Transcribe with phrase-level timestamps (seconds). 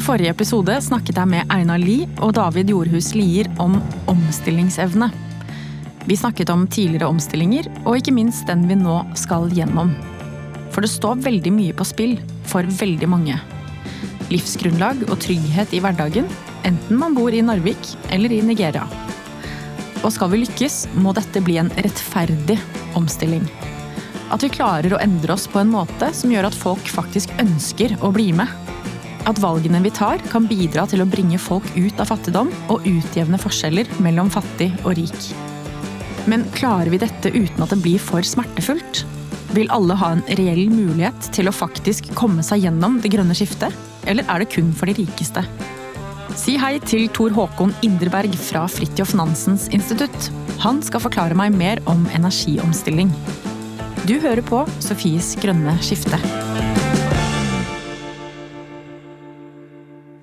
[0.00, 3.74] I forrige episode snakket jeg med Einar Lie og David Jordhus Lier om
[4.08, 5.10] omstillingsevne.
[6.08, 9.90] Vi snakket om tidligere omstillinger, og ikke minst den vi nå skal gjennom.
[10.72, 12.16] For det står veldig mye på spill
[12.48, 13.36] for veldig mange.
[14.32, 16.32] Livsgrunnlag og trygghet i hverdagen,
[16.64, 18.88] enten man bor i Narvik eller i Nigeria.
[20.00, 22.56] Og skal vi lykkes, må dette bli en rettferdig
[22.96, 23.44] omstilling.
[24.32, 27.98] At vi klarer å endre oss på en måte som gjør at folk faktisk ønsker
[28.00, 28.69] å bli med.
[29.28, 33.40] At valgene vi tar, kan bidra til å bringe folk ut av fattigdom og utjevne
[33.40, 35.30] forskjeller mellom fattig og rik.
[36.30, 39.04] Men klarer vi dette uten at det blir for smertefullt?
[39.56, 43.74] Vil alle ha en reell mulighet til å faktisk komme seg gjennom det grønne skiftet?
[44.08, 45.44] Eller er det kun for de rikeste?
[46.38, 50.30] Si hei til Tor Håkon Inderberg fra Fridtjof Nansens institutt.
[50.62, 53.10] Han skal forklare meg mer om energiomstilling.
[54.06, 56.20] Du hører på Sofies grønne skifte.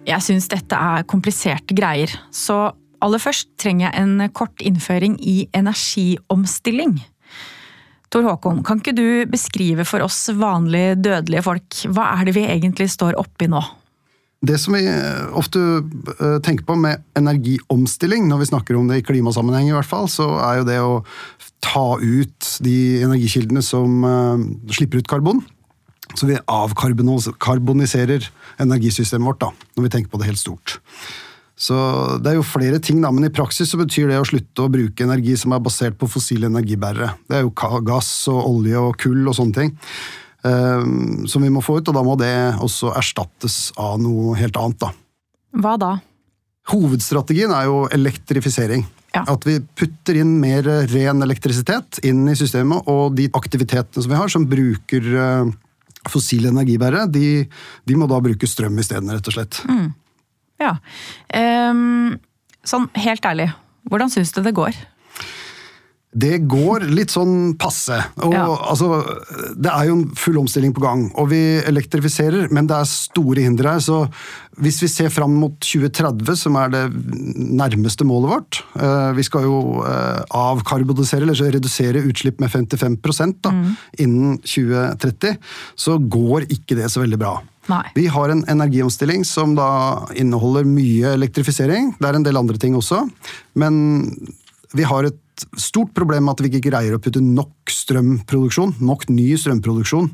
[0.08, 2.70] Jeg syns dette er kompliserte greier, så
[3.04, 7.02] aller først trenger jeg en kort innføring i energiomstilling.
[8.08, 12.46] Tor Håkon, kan ikke du beskrive for oss vanlige dødelige folk, hva er det vi
[12.48, 13.60] egentlig står oppi nå?
[14.48, 14.84] Det som vi
[15.36, 19.90] ofte eh, tenker på med energiomstilling, når vi snakker om det i klimasammenheng, i hvert
[19.90, 20.94] fall, så er jo det å
[21.66, 24.46] ta ut de energikildene som eh,
[24.78, 25.42] slipper ut karbon.
[26.16, 28.28] Så vi avkarboniserer
[28.64, 30.80] energisystemet vårt, da, når vi tenker på det helt stort.
[31.58, 31.76] Så
[32.22, 34.72] Det er jo flere ting, da, men i praksis så betyr det å slutte å
[34.72, 37.16] bruke energi som er basert på fossile energibærere.
[37.28, 39.74] Det er jo gass og olje og kull og sånne ting.
[40.46, 42.32] Um, som vi må få ut, og da må det
[42.64, 44.86] også erstattes av noe helt annet.
[44.86, 44.94] da.
[45.58, 45.96] Hva da?
[46.70, 48.86] Hovedstrategien er jo elektrifisering.
[49.16, 49.24] Ja.
[49.34, 54.20] At vi putter inn mer ren elektrisitet inn i systemet, og de aktivitetene som vi
[54.20, 55.56] har som bruker uh,
[56.12, 57.46] fossile energibærere, de,
[57.88, 59.62] de, må da bruke strøm isteden, rett og slett.
[59.70, 59.90] Mm.
[60.62, 60.74] Ja.
[61.72, 62.18] Um,
[62.68, 63.52] sånn helt ærlig,
[63.92, 64.78] hvordan syns du det går?
[66.18, 67.98] Det går litt sånn passe.
[68.26, 68.46] Og, ja.
[68.72, 69.02] altså,
[69.54, 73.44] det er jo en full omstilling på gang, og vi elektrifiserer, men det er store
[73.46, 73.84] hindre her.
[73.84, 74.00] Så
[74.64, 76.84] hvis vi ser fram mot 2030, som er det
[77.38, 82.98] nærmeste målet vårt uh, Vi skal jo uh, avkarbonisere, eller redusere utslipp med 55
[83.44, 83.68] da, mm.
[84.06, 85.38] innen 2030.
[85.78, 87.36] Så går ikke det så veldig bra.
[87.68, 87.84] Nei.
[88.00, 89.70] Vi har en energiomstilling som da
[90.16, 91.94] inneholder mye elektrifisering.
[92.00, 93.04] Det er en del andre ting også.
[93.60, 94.08] Men
[94.74, 95.20] vi har et
[95.60, 100.12] stort problem at vi ikke greier å putte nok strømproduksjon, nok ny strømproduksjon,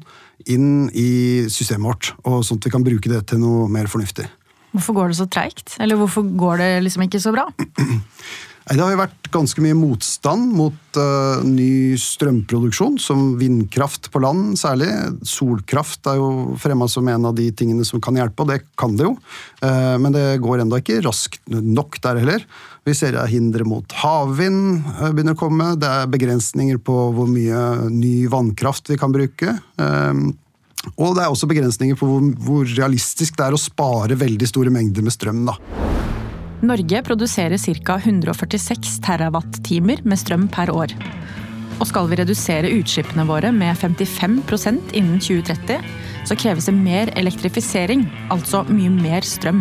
[0.54, 2.14] inn i systemet vårt.
[2.28, 4.28] og Sånn at vi kan bruke det til noe mer fornuftig.
[4.74, 5.76] Hvorfor går det så treigt?
[5.84, 7.46] Eller hvorfor går det liksom ikke så bra?
[8.64, 14.54] Det har jo vært ganske mye motstand mot uh, ny strømproduksjon, som vindkraft på land
[14.60, 14.88] særlig.
[15.28, 18.96] Solkraft er jo fremma som en av de tingene som kan hjelpe, og det kan
[18.96, 19.18] det jo.
[19.60, 22.48] Uh, men det går enda ikke raskt nok der heller.
[22.88, 25.74] Vi ser at hindre mot havvind uh, begynner å komme.
[25.80, 29.58] Det er begrensninger på hvor mye ny vannkraft vi kan bruke.
[31.00, 34.72] Og det er også begrensninger på hvor, hvor realistisk det er å spare veldig store
[34.72, 35.46] mengder med strøm.
[35.48, 36.13] da.
[36.64, 37.96] Norge produserer ca.
[38.00, 40.94] 146 TWh med strøm per år.
[41.82, 45.82] Og skal vi redusere utslippene våre med 55% innen 2030,
[46.24, 49.60] så kreves det mer elektrifisering, altså mye mer strøm.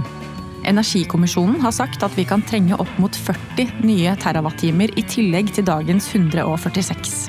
[0.62, 5.66] Energikommisjonen har sagt at vi kan trenge opp mot 40 nye terawattimer i tillegg til
[5.66, 7.26] dagens 146.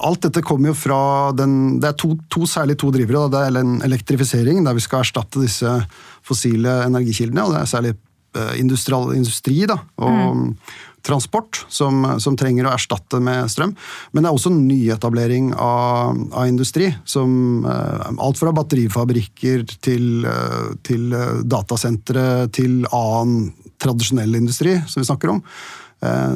[0.00, 1.02] Alt dette kommer jo fra
[1.36, 3.28] den, Det er to, to, særlig to drivere.
[3.28, 5.68] Det er elektrifisering, der vi skal erstatte disse
[6.30, 7.44] fossile energikildene.
[7.44, 7.96] Og det er særlig
[8.38, 10.46] eh, industri da, og mm.
[11.06, 13.74] transport som, som, trenger å erstatte med strøm.
[14.12, 16.90] Men det er også nyetablering av, av industri.
[17.08, 21.10] Som, eh, alt fra batterifabrikker til, eh, til
[21.50, 25.44] datasentre til annen tradisjonell industri, som vi snakker om.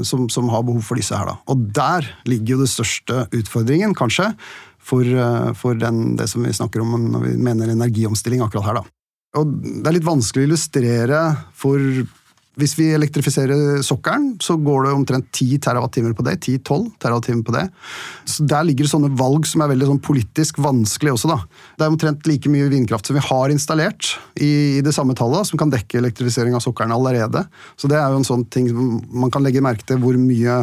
[0.05, 1.25] Som, som, har behov for disse her.
[1.25, 1.38] Da.
[1.49, 4.26] Og der ligger jo det største utfordringen, kanskje,
[4.76, 5.08] for,
[5.56, 8.82] for den, det som vi snakker om når vi mener energiomstilling akkurat her.
[8.82, 9.04] Da.
[9.38, 11.22] Og det er litt vanskelig å illustrere
[11.58, 11.81] for
[12.60, 16.36] hvis vi elektrifiserer sokkelen, så går det omtrent 10 TWh på det.
[16.38, 17.64] 10-12 TWh på det.
[18.31, 21.32] Så Der ligger det sånne valg som er veldig sånn politisk vanskelig også.
[21.32, 21.40] da.
[21.75, 25.50] Det er omtrent like mye vindkraft som vi har installert i, i det samme tallet,
[25.50, 27.42] som kan dekke elektrifisering av sokkelen allerede.
[27.76, 28.70] Så det er jo en sånn ting
[29.10, 30.62] man kan legge merke til hvor mye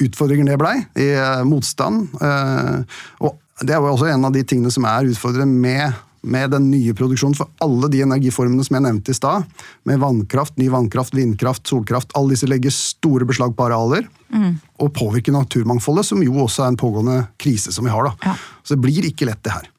[0.00, 2.08] utfordringer det blei i eh, motstand.
[2.16, 6.52] Eh, og det er jo også en av de tingene som er utfordrende med med
[6.52, 9.46] den nye produksjonen for alle de energiformene som jeg nevnte i stad,
[9.88, 14.08] med vannkraft, ny vannkraft, vindkraft, solkraft, alle disse legger store beslag på arealer.
[14.30, 14.58] Mm.
[14.84, 18.10] Og påvirker naturmangfoldet, som jo også er en pågående krise som vi har.
[18.10, 18.32] da.
[18.32, 18.36] Ja.
[18.62, 19.70] Så det blir ikke lett, det her.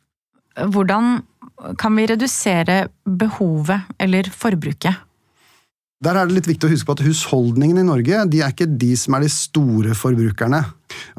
[0.74, 1.22] Hvordan
[1.80, 5.08] kan vi redusere behovet eller forbruket?
[6.02, 8.66] Der er det litt viktig å huske på at husholdningene i Norge de er ikke
[8.66, 10.64] de som er de store forbrukerne.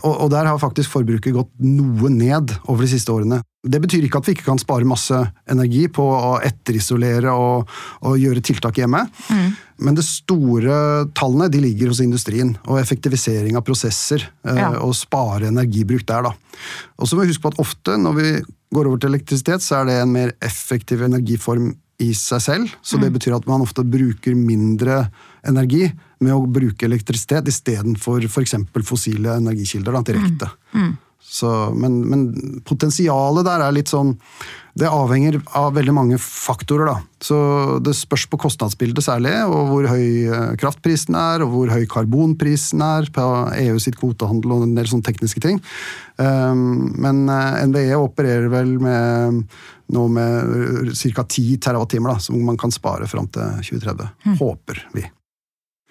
[0.02, 3.38] Og, og der har faktisk forbruket gått noe ned over de siste årene.
[3.62, 5.16] Det betyr ikke at vi ikke kan spare masse
[5.50, 7.70] energi på å etterisolere og,
[8.02, 9.04] og gjøre tiltak hjemme.
[9.30, 9.52] Mm.
[9.86, 10.78] Men de store
[11.14, 14.26] tallene de ligger hos industrien, og effektivisering av prosesser.
[14.42, 14.72] Eh, ja.
[14.82, 16.34] Og spare energibruk der, da.
[16.98, 18.34] Og så må vi huske på at ofte når vi
[18.74, 21.70] går over til elektrisitet, så er det en mer effektiv energiform
[22.02, 22.74] i seg selv.
[22.82, 23.18] Så det mm.
[23.18, 25.06] betyr at man ofte bruker mindre
[25.46, 25.86] energi
[26.22, 28.58] med å bruke elektrisitet istedenfor f.eks.
[28.86, 30.50] fossile energikilder da, direkte.
[30.74, 30.84] Mm.
[30.84, 30.92] Mm.
[31.32, 32.26] Så, men, men,
[32.66, 34.10] potensialet der er litt sånn
[34.76, 36.96] Det avhenger av veldig mange faktorer, da.
[37.22, 37.36] Så
[37.84, 42.80] det spørs på kostnadsbildet særlig, og hvor høy eh, kraftprisen er, og hvor høy karbonprisen
[42.84, 43.26] er på
[43.60, 45.60] EU sitt kvotehandel og en del sånne tekniske ting.
[46.16, 49.44] Um, men eh, NVE opererer vel med
[49.92, 51.24] nå med ca.
[51.24, 54.08] 10 TWh som man kan spare fram til 2030.
[54.26, 54.38] Mm.
[54.40, 55.04] Håper vi.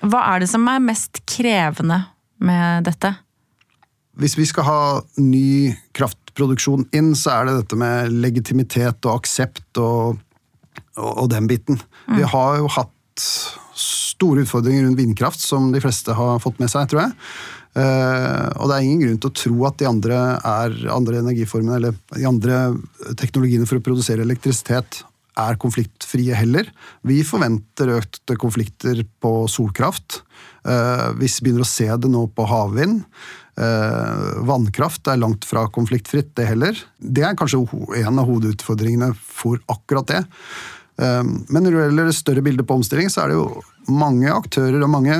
[0.01, 1.99] Hva er det som er mest krevende
[2.41, 3.13] med dette?
[4.19, 4.81] Hvis vi skal ha
[5.21, 10.19] ny kraftproduksjon inn, så er det dette med legitimitet og aksept og,
[10.97, 11.79] og, og den biten.
[12.09, 12.17] Mm.
[12.17, 13.27] Vi har jo hatt
[13.81, 17.15] store utfordringer rundt vindkraft, som de fleste har fått med seg, tror jeg.
[17.71, 20.17] Uh, og det er ingen grunn til å tro at de andre,
[20.91, 22.59] andre energiformene, eller de andre
[23.19, 25.03] teknologiene for å produsere elektrisitet
[25.39, 26.67] er konfliktfrie heller.
[27.07, 30.19] Vi forventer økte konflikter på solkraft.
[31.17, 32.99] Hvis vi begynner å se det nå på havvind.
[33.59, 36.77] Eh, vannkraft er langt fra konfliktfritt, det heller.
[36.97, 37.59] Det er kanskje
[37.99, 40.21] en av hovedutfordringene for akkurat det.
[41.01, 44.31] Eh, men når det gjelder det større bildet på omstilling, så er det jo mange
[44.31, 45.17] aktører og mange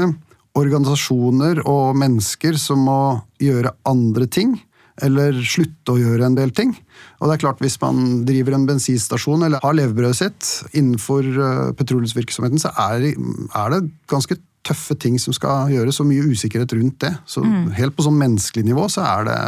[0.58, 3.02] organisasjoner og mennesker som må
[3.42, 4.58] gjøre andre ting.
[5.02, 6.74] Eller slutte å gjøre en del ting.
[7.22, 11.72] Og det er klart Hvis man driver en bensinstasjon eller har levebrødet sitt innenfor eh,
[11.80, 13.82] petroleumsvirksomheten, så er det
[14.12, 14.38] ganske
[14.68, 17.16] tøffe ting som skal gjøres, og mye usikkerhet rundt det.
[17.26, 17.72] Så mm.
[17.80, 19.40] helt på sånn menneskelig nivå så er det,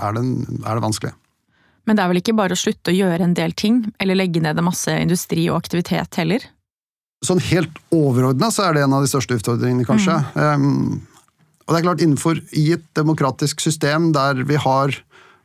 [0.00, 0.24] er, det,
[0.64, 1.12] er det, vanskelig.
[1.86, 4.42] Men det er vel ikke bare å slutte å gjøre en del ting, eller legge
[4.42, 6.48] ned masse industri og aktivitet heller?
[7.24, 10.18] Sånn helt overordna så er det en av de største utfordringene, kanskje.
[10.36, 10.66] Mm.
[10.66, 14.92] Um, og det er klart, innenfor i et demokratisk system der vi har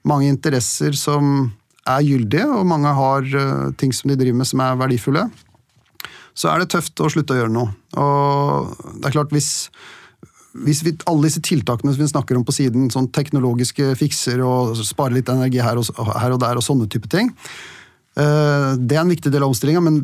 [0.08, 1.52] mange interesser som
[1.90, 5.26] er gyldige, og mange har uh, ting som de driver med som er verdifulle,
[6.38, 7.72] så er det tøft å slutte å gjøre noe.
[8.00, 9.70] Og det er klart, hvis,
[10.68, 14.76] hvis vi, alle disse tiltakene som vi snakker om på siden, sånn teknologiske fikser og
[14.88, 17.32] spare litt energi her og, her og der og sånne type ting,
[18.20, 20.04] uh, det er en viktig del av omstillinga, men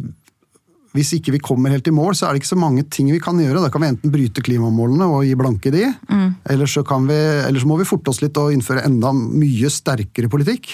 [0.96, 3.22] hvis ikke vi kommer helt i mål, så er det ikke så mange ting vi
[3.24, 3.62] kan gjøre.
[3.64, 6.28] Da kan vi enten bryte klimamålene og gi blanke de, mm.
[6.54, 10.32] eller, så vi, eller så må vi forte oss litt og innføre enda mye sterkere
[10.32, 10.72] politikk.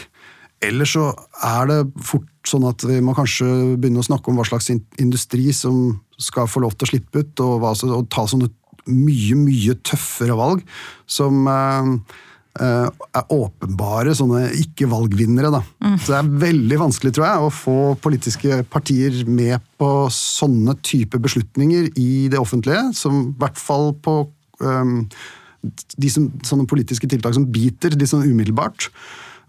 [0.64, 1.10] Eller så
[1.44, 3.48] er det fort sånn at vi må kanskje
[3.80, 7.34] begynne å snakke om hva slags industri som skal få lov til å slippe ut,
[7.44, 8.52] og, hva, og ta sånne
[8.92, 10.64] mye, mye tøffere valg
[11.10, 11.92] som eh,
[12.62, 15.50] er åpenbare sånne ikke-valgvinnere.
[15.56, 15.64] da.
[15.82, 15.98] Mm.
[15.98, 21.18] Så det er veldig vanskelig, tror jeg, å få politiske partier med på sånne type
[21.18, 24.20] beslutninger i det offentlige, som i hvert fall på
[24.62, 24.96] um,
[25.98, 28.92] de som, sånne politiske tiltak som biter de sånn umiddelbart.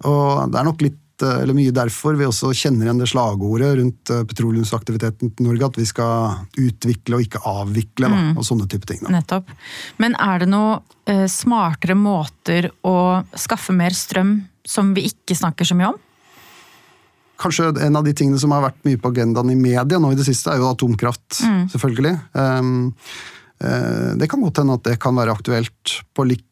[0.08, 3.74] Og det er nok litt Eh, eller mye derfor vi også kjenner igjen det slagordet
[3.78, 8.32] rundt eh, petroleumsaktiviteten til Norge, at vi skal utvikle og ikke avvikle, da, mm.
[8.40, 9.02] og sånne type ting.
[9.04, 9.12] Da.
[9.18, 9.52] Nettopp.
[10.02, 12.96] Men er det noen eh, smartere måter å
[13.38, 16.00] skaffe mer strøm som vi ikke snakker så mye om?
[17.44, 20.18] Kanskje en av de tingene som har vært mye på agendaen i media nå i
[20.18, 21.62] det siste, er jo atomkraft, mm.
[21.74, 22.14] selvfølgelig.
[22.38, 22.90] Um,
[24.18, 26.46] det kan godt hende at det kan være aktuelt på litt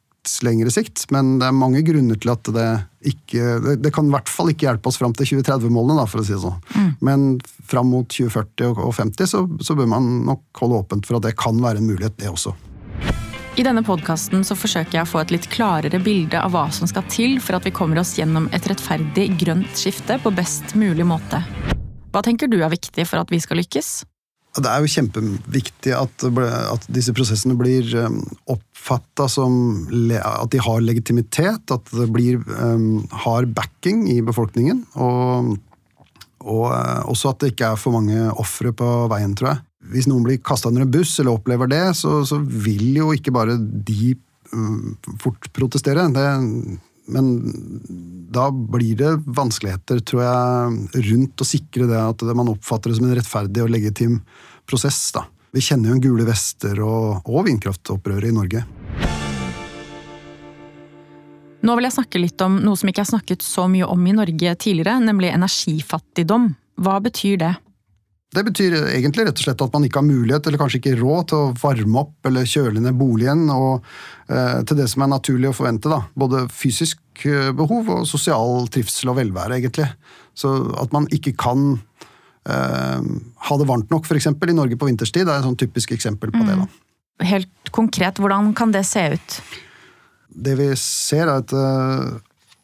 [0.47, 2.71] lengre sikt, men det er mange grunner til at det
[3.03, 6.27] ikke Det, det kan i hvert fall ikke hjelpe oss fram til 2030-målene, for å
[6.27, 6.61] si det sånn.
[6.77, 6.91] Mm.
[7.03, 7.25] Men
[7.67, 11.35] fram mot 2040 og 2050 så, så, bør man nok holde åpent for at det
[11.41, 12.55] kan være en mulighet, det også.
[13.59, 17.05] I denne podkasten forsøker jeg å få et litt klarere bilde av hva som skal
[17.11, 21.43] til for at vi kommer oss gjennom et rettferdig grønt skifte på best mulig måte.
[22.15, 23.93] Hva tenker du er viktig for at vi skal lykkes?
[24.53, 26.25] Det er jo kjempeviktig at,
[26.69, 28.19] at disse prosessene blir um,
[28.53, 29.55] oppfatta som
[30.13, 34.83] at de har legitimitet, at det blir, um, har backing i befolkningen.
[35.01, 35.55] Og,
[36.45, 39.65] og uh, også at det ikke er for mange ofre på veien, tror jeg.
[39.95, 43.33] Hvis noen blir kasta under en buss eller opplever det, så, så vil jo ikke
[43.35, 44.13] bare de
[44.53, 44.93] um,
[45.23, 46.11] fort protestere.
[46.13, 46.29] Det,
[47.11, 47.33] men
[48.33, 53.09] da blir det vanskeligheter, tror jeg, rundt å sikre det at man oppfatter det som
[53.09, 54.21] en rettferdig og legitim
[54.69, 55.01] prosess.
[55.17, 55.27] da.
[55.53, 58.65] Vi kjenner jo en Gule vester og, og vindkraftopprøret i Norge.
[61.63, 64.15] Nå vil jeg snakke litt om noe som ikke er snakket så mye om i
[64.17, 66.49] Norge tidligere, nemlig energifattigdom.
[66.83, 67.53] Hva betyr det?
[68.33, 71.27] Det betyr egentlig rett og slett at man ikke har mulighet, eller kanskje ikke råd,
[71.29, 73.83] til å varme opp eller kjøle ned boligen og
[74.33, 75.91] eh, til det som er naturlig å forvente.
[75.93, 76.01] da.
[76.17, 79.91] Både fysisk eh, behov og sosial trivsel og velvære, egentlig.
[80.33, 81.75] Så at man ikke kan
[82.49, 83.11] eh,
[83.49, 84.31] ha det varmt nok, f.eks.
[84.33, 86.49] i Norge på vinterstid, er et sånn typisk eksempel på mm.
[86.49, 86.57] det.
[86.63, 87.29] da.
[87.35, 89.37] Helt konkret, hvordan kan det se ut?
[90.33, 92.17] Det vi ser, er at eh,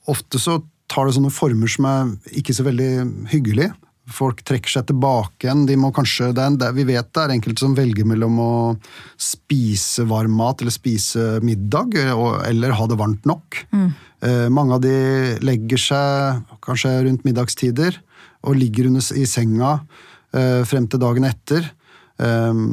[0.09, 2.91] ofte så tar det sånne former som er ikke så veldig
[3.35, 3.75] hyggelige.
[4.09, 5.67] Folk trekker seg tilbake igjen.
[5.69, 8.53] De må kanskje, det er, vi vet det er enkelte som velger mellom å
[9.21, 11.97] spise varm mat eller spise middag,
[12.49, 13.63] eller ha det varmt nok.
[13.75, 13.89] Mm.
[14.29, 14.95] Eh, mange av de
[15.45, 18.01] legger seg kanskje rundt middagstider
[18.49, 19.77] og ligger under, i senga
[20.33, 21.69] eh, frem til dagen etter.
[22.19, 22.65] Eh,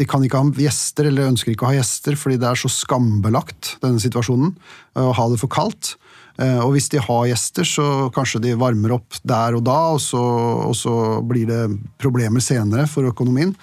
[0.00, 2.70] de kan ikke ha gjester, eller ønsker ikke å ha gjester, fordi det er så
[2.72, 4.54] skambelagt, denne situasjonen,
[4.98, 5.94] å ha det for kaldt.
[6.40, 10.00] Eh, og hvis de har gjester, så kanskje de varmer opp der og da, og
[10.02, 10.22] så,
[10.68, 10.94] og så
[11.26, 11.62] blir det
[12.00, 13.54] problemer senere for økonomien.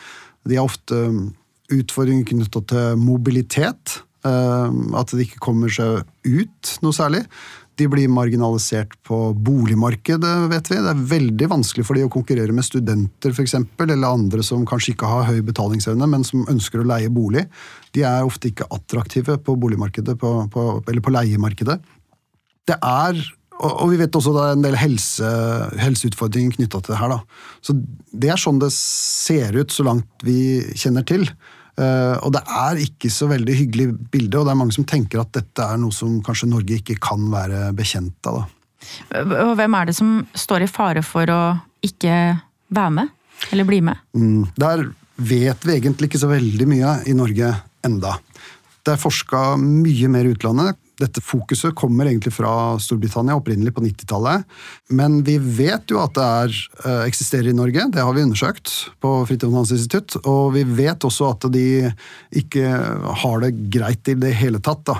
[0.48, 1.00] De har ofte
[1.70, 4.02] utfordringer knytta til mobilitet.
[4.28, 7.24] Eh, at de ikke kommer seg ut noe særlig.
[7.80, 10.80] De blir marginalisert på boligmarkedet, vet vi.
[10.84, 14.98] Det er veldig vanskelig for de å konkurrere med studenter eksempel, eller andre som kanskje
[14.98, 17.46] ikke har høy betalingsevne, men som ønsker å leie bolig.
[17.96, 21.80] De er ofte ikke attraktive på boligmarkedet, på, på, eller på leiemarkedet.
[22.70, 23.20] Det er
[23.60, 25.30] og vi vet også det er en del helse,
[25.82, 27.12] helseutfordringer knytta til det her.
[27.12, 27.48] Da.
[27.60, 31.28] Så Det er sånn det ser ut, så langt vi kjenner til.
[31.80, 35.22] Uh, og det er ikke så veldig hyggelig bilde, og det er mange som tenker
[35.22, 38.42] at dette er noe som kanskje Norge ikke kan være bekjent av.
[38.42, 39.24] Da.
[39.44, 41.42] Og hvem er det som står i fare for å
[41.84, 42.16] ikke
[42.76, 43.14] være med,
[43.52, 44.04] eller bli med?
[44.16, 47.54] Mm, der vet vi egentlig ikke så veldig mye i Norge
[47.88, 48.18] enda.
[48.84, 50.80] Det er forska mye mer i utlandet.
[51.00, 52.52] Dette fokuset kommer egentlig fra
[52.82, 54.46] Storbritannia, opprinnelig på 90-tallet.
[54.96, 58.74] Men vi vet jo at det er, eh, eksisterer i Norge, det har vi undersøkt
[59.02, 60.20] på Fridtjof.
[60.26, 61.68] Og vi vet også at de
[62.36, 62.66] ikke
[63.24, 64.84] har det greit i det hele tatt.
[64.90, 65.00] Da.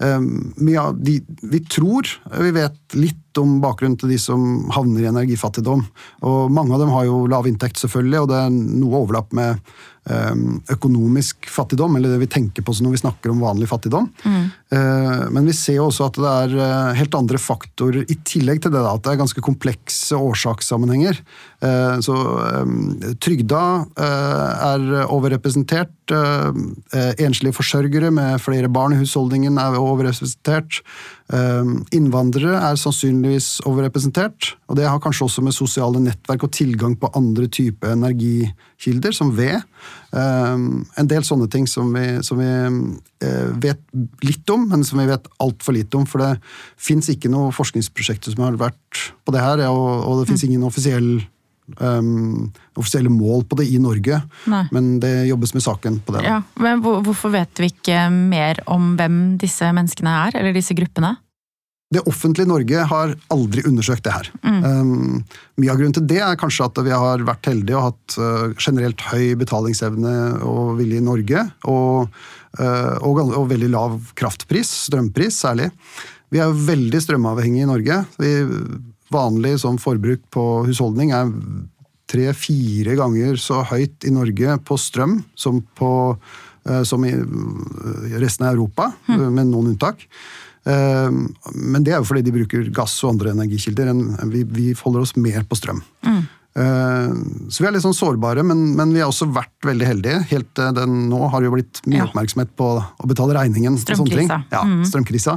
[0.00, 2.08] de, vi tror
[2.40, 5.84] vi vet litt om bakgrunnen til de som havner i energifattigdom.
[6.26, 9.60] Og mange av dem har jo lav inntekt, selvfølgelig, og det er noe overlapp med
[10.08, 14.06] Ehm, økonomisk fattigdom, eller det vi tenker på når vi snakker om vanlig fattigdom.
[14.24, 14.46] Mm.
[15.34, 18.80] Men vi ser også at det er eh, helt andre faktorer i tillegg til det
[18.80, 21.20] at det er ganske komplekse årsakssammenhenger.
[21.60, 22.16] Eh, så
[23.20, 23.62] trygda
[24.00, 25.92] er overrepresentert.
[27.20, 30.80] Enslige forsørgere med flere barn i husholdningen er overrepresentert.
[31.94, 34.56] Innvandrere er sannsynligvis overrepresentert.
[34.66, 39.36] og Det har kanskje også med sosiale nettverk og tilgang på andre typer energikilder, som
[39.36, 39.62] ved.
[40.12, 42.50] En del sånne ting som vi, som vi
[43.62, 43.80] vet
[44.26, 46.08] litt om, men som vi vet altfor lite om.
[46.10, 46.40] For det
[46.76, 50.66] fins ikke noe forskningsprosjekter som har vært på det her, og, og det fins ingen
[50.66, 51.20] offisiell
[51.78, 54.64] um, offisielle mål på det i Norge, Nei.
[54.74, 56.26] men det jobbes med saken på det.
[56.26, 61.16] Ja, men Hvorfor vet vi ikke mer om hvem disse menneskene er, eller disse gruppene?
[61.90, 64.28] Det offentlige Norge har aldri undersøkt det her.
[64.46, 64.58] Mm.
[64.62, 65.24] Um,
[65.58, 68.52] mye av grunnen til det er kanskje at vi har vært heldige og hatt uh,
[68.54, 70.12] generelt høy betalingsevne
[70.46, 71.42] og vilje i Norge.
[71.72, 72.20] Og,
[72.60, 75.72] uh, og, og, veldig lav kraftpris, strømpris særlig.
[76.30, 77.98] Vi er veldig strømavhengige i Norge.
[78.22, 78.32] Vi,
[79.12, 81.30] vanlig som forbruk på husholdning er
[82.10, 85.92] tre-fire ganger så høyt i Norge på strøm som, på,
[86.68, 87.14] uh, som i
[88.18, 89.26] resten av Europa, mm.
[89.30, 90.06] med noen unntak.
[90.60, 93.88] Men det er jo fordi de bruker gass og andre energikilder.
[94.28, 95.80] Vi, vi holder oss mer på strøm.
[96.04, 96.18] Mm.
[96.58, 100.22] Ehm, så vi er litt sånn sårbare, men, men, vi har også vært veldig heldige.
[100.32, 102.06] Helt den, Nå har det jo blitt mye ja.
[102.08, 103.78] oppmerksomhet på å betale regningen.
[103.78, 104.40] Strømkrisa.
[104.50, 104.82] Ja, mm.
[104.90, 105.36] strømkrisa.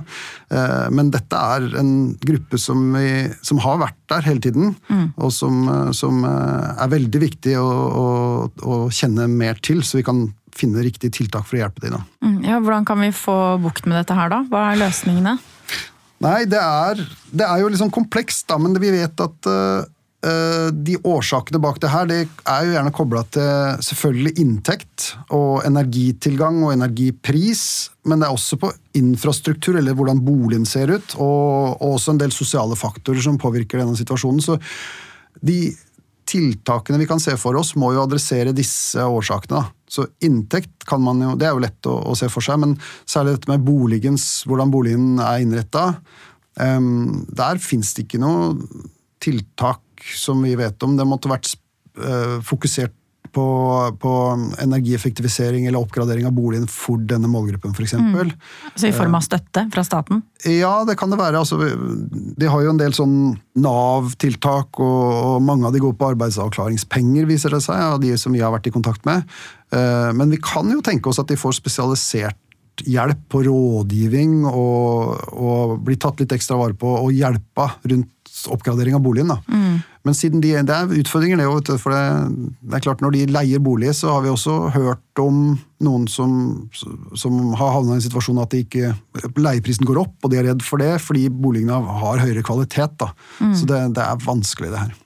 [0.50, 1.94] Ehm, men dette er en
[2.24, 5.06] gruppe som, vi, som har vært der hele tiden, mm.
[5.18, 5.62] og som,
[5.96, 8.08] som, eh, er veldig viktig å, å,
[8.66, 12.04] å kjenne mer til, så vi kan finne riktige tiltak for å hjelpe dem.
[12.22, 14.44] Mm, ja, hvordan kan vi få bukt med dette her, da?
[14.52, 15.38] Hva er løsningene?
[16.24, 17.02] Nei, det er,
[17.34, 19.50] det er jo liksom komplekst, da, men vi vet at
[20.24, 26.62] de årsakene bak det her det er jo gjerne kobla til selvfølgelig inntekt og energitilgang
[26.64, 27.64] og energipris,
[28.08, 32.22] men det er også på infrastruktur, eller hvordan boligen ser ut, og, og også en
[32.22, 34.40] del sosiale faktorer som påvirker denne situasjonen.
[34.44, 34.56] Så
[35.44, 35.74] de
[36.30, 39.64] tiltakene vi kan se for oss, må jo adressere disse årsakene.
[39.90, 42.78] Så inntekt kan man jo, det er jo lett å, å se for seg, men
[43.10, 48.54] særlig dette med boligens, hvordan boligen er innretta, um, ehm, der fins det ikke noe
[49.24, 49.83] tiltak
[50.18, 50.98] som vi vet om.
[50.98, 51.54] Det måtte vært
[52.00, 52.96] uh, fokusert
[53.34, 53.46] på,
[54.00, 54.12] på
[54.62, 57.96] energieffektivisering eller oppgradering av boligen for denne målgruppen, f.eks.
[57.98, 58.34] Mm.
[58.76, 60.22] Så i form av støtte fra staten?
[60.46, 61.42] Ja, det kan det være.
[61.42, 61.58] Altså,
[62.38, 63.18] de har jo en del sånn
[63.64, 68.36] Nav-tiltak, og, og, mange av de går på arbeidsavklaringspenger, viser det seg, av de som
[68.36, 69.26] vi har vært i kontakt med.
[69.74, 72.40] Eh, men vi kan jo tenke oss at de får spesialisert
[72.90, 78.96] hjelp og rådgivning, og, og blir tatt litt ekstra vare på og hjelpa rundt oppgradering
[78.98, 79.32] av boligen.
[79.48, 79.82] Mm.
[80.04, 82.02] Men siden de, det er utfordringer, det For det,
[82.60, 86.34] det, er klart, når de leier bolig, så har vi også hørt om noen som,
[87.16, 88.94] som har havna i en situasjon at ikke,
[89.40, 93.08] leieprisen går opp, og de er redd for det fordi boligene har høyere kvalitet.
[93.40, 93.54] Mm.
[93.56, 94.98] Så det, det er vanskelig, det her.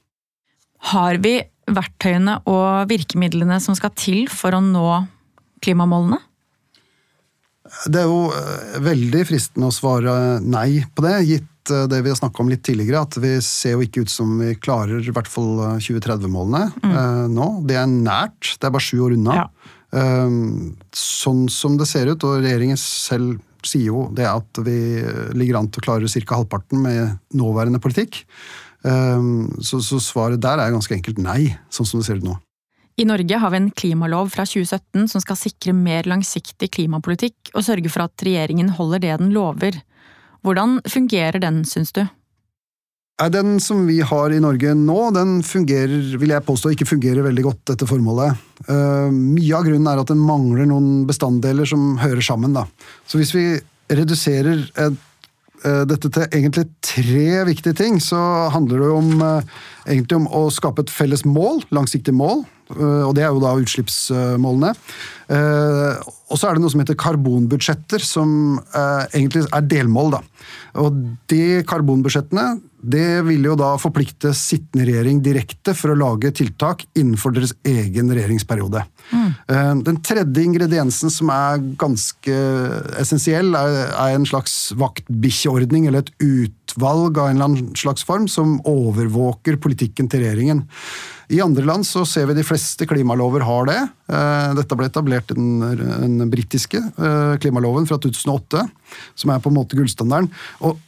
[0.93, 4.87] Har vi verktøyene og virkemidlene som skal til for å nå
[5.63, 6.21] klimamålene?
[7.91, 10.13] Det er jo eh, veldig fristende å svare
[10.43, 13.75] nei på det, gitt eh, det vi har snakka om litt tidligere, at vi ser
[13.75, 16.93] jo ikke ut som vi klarer i hvert fall 2030-målene mm.
[16.93, 17.49] eh, nå.
[17.67, 19.41] Det er nært, det er bare sju år unna.
[19.41, 19.73] Ja.
[19.97, 20.39] Eh,
[20.95, 24.77] sånn som det ser ut, og regjeringen selv sier jo det at vi
[25.35, 26.37] ligger an til å klare ca.
[26.37, 28.23] halvparten med nåværende politikk.
[28.87, 29.31] Eh,
[29.61, 32.37] så, så svaret der er ganske enkelt nei, sånn som det ser ut nå.
[32.97, 37.61] I Norge har vi en klimalov fra 2017 som skal sikre mer langsiktig klimapolitikk og
[37.67, 39.77] sørge for at regjeringen holder det den lover.
[40.45, 42.03] Hvordan fungerer den, syns du?
[43.17, 47.47] Den som vi har i Norge nå, den fungerer, vil jeg påstå, ikke fungerer veldig
[47.47, 48.37] godt etter formålet.
[48.67, 52.53] Uh, mye av grunnen er at den mangler noen bestanddeler som hører sammen.
[52.53, 52.67] Da.
[53.09, 53.47] Så hvis vi
[53.89, 54.99] reduserer et,
[55.65, 58.21] uh, dette til egentlig tre viktige ting, så
[58.53, 63.13] handler det om, uh, egentlig om å skape et felles mål, langsiktig mål, Eh, og
[63.15, 64.73] det er jo da utslippsmålene.
[65.27, 70.17] Eh, og så er det noe som heter karbonbudsjetter, som eh, egentlig er delmål.
[70.17, 70.23] da.
[70.83, 70.97] Og
[71.31, 72.57] de karbonbudsjettene
[72.87, 78.11] det vil jo da forplikte sittende regjering direkte for å lage tiltak innenfor deres egen
[78.13, 78.83] regjeringsperiode.
[79.09, 79.81] Mm.
[79.81, 82.37] Den tredje ingrediensen som er ganske
[83.01, 88.59] essensiell, er, en slags vaktbikkjeordning, eller et utvalg av en eller annen slags form, som
[88.69, 90.67] overvåker politikken til regjeringen.
[91.27, 93.79] I andre land så ser vi de fleste klimalover har det.
[94.07, 95.59] Eh, dette ble etablert i den,
[96.21, 98.63] den britiske eh, klimaloven fra 2008,
[99.19, 100.31] som er på en måte gullstandarden.
[100.63, 100.79] Og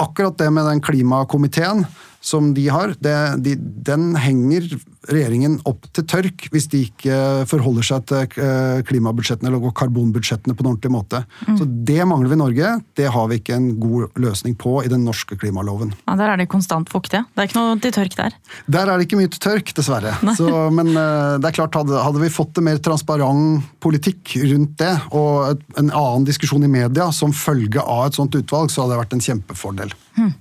[0.00, 1.86] akkurat det med den klimakomiteen
[2.20, 4.66] som de har, det, de, den henger
[5.08, 7.16] regjeringen opp til tørk hvis de ikke
[7.48, 11.22] forholder seg til eh, klimabudsjettene eller karbonbudsjettene på en ordentlig måte.
[11.48, 11.56] Mm.
[11.56, 12.72] Så Det mangler vi i Norge.
[13.00, 15.94] Det har vi ikke en god løsning på i den norske klimaloven.
[16.04, 17.24] Ja, Der er det konstant fuktige.
[17.32, 18.36] Det er ikke noe til tørk der?
[18.68, 20.12] Der er det ikke mye til tørk, dessverre.
[20.36, 24.76] Så, men eh, det er klart, hadde, hadde, vi fått en mer transparent politikk rundt
[24.82, 28.84] det, og et, en annen diskusjon i media som følge av et sånt utvalg, så
[28.84, 29.96] hadde det vært en kjempefordel.
[30.20, 30.32] Mm.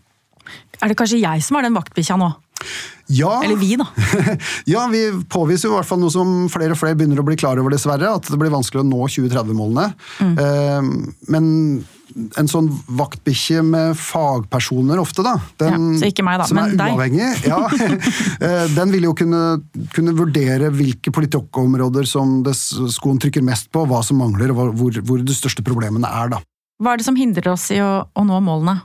[0.80, 2.32] Er det kanskje jeg som er den vaktbikkja nå?
[3.10, 3.88] Ja, Eller vi, da.
[4.70, 7.38] ja, vi påviser jo i hvert fall noe som flere og flere begynner å bli
[7.40, 8.12] klar over, dessverre.
[8.20, 9.88] At det blir vanskelig å nå 2030-målene.
[10.22, 10.36] Mm.
[10.44, 10.90] Eh,
[11.34, 11.48] men
[12.38, 12.68] en sånn
[13.00, 15.36] vaktbikkje med fagpersoner ofte, da.
[15.62, 17.30] Den, ja, så ikke meg, da, som er uavhengig.
[17.50, 17.64] Ja,
[18.46, 19.42] eh, den vil jo kunne,
[19.96, 25.02] kunne, vurdere hvilke politikkområder som det, skoen trykker mest på, hva som mangler, og hvor,
[25.06, 26.36] hvor de største problemene er.
[26.36, 26.44] da.
[26.80, 28.80] Hva er det som hindrer oss i å, å nå målene?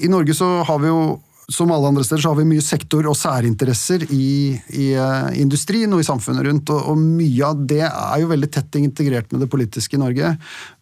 [0.00, 1.02] I Norge så har vi jo
[1.50, 5.90] som alle andre steder så har vi mye sektor- og særinteresser i, i uh, industrien
[5.92, 6.70] og i samfunnet rundt.
[6.70, 10.30] Og, og, mye av det er jo veldig tett integrert med det politiske i Norge.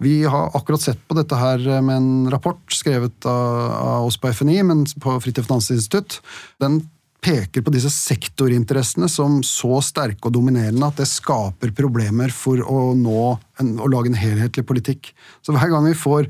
[0.04, 4.28] Vi har akkurat sett på dette her med en rapport skrevet av, av oss på
[4.28, 6.20] FNI, men på Fritid Finansinstitutt.
[6.60, 6.82] Den
[7.24, 12.92] peker på disse sektorinteressene som så sterke og dominerende at det skaper problemer for å
[12.94, 13.22] nå
[13.58, 15.10] en, å lage en helhetlig politikk.
[15.42, 16.28] Så hver gang vi får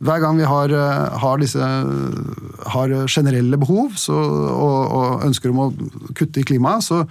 [0.00, 5.62] hver gang vi har, eh, har disse har generelle behov så, og, og, ønsker om
[5.66, 5.68] å
[6.16, 7.02] kutte i klimaet, så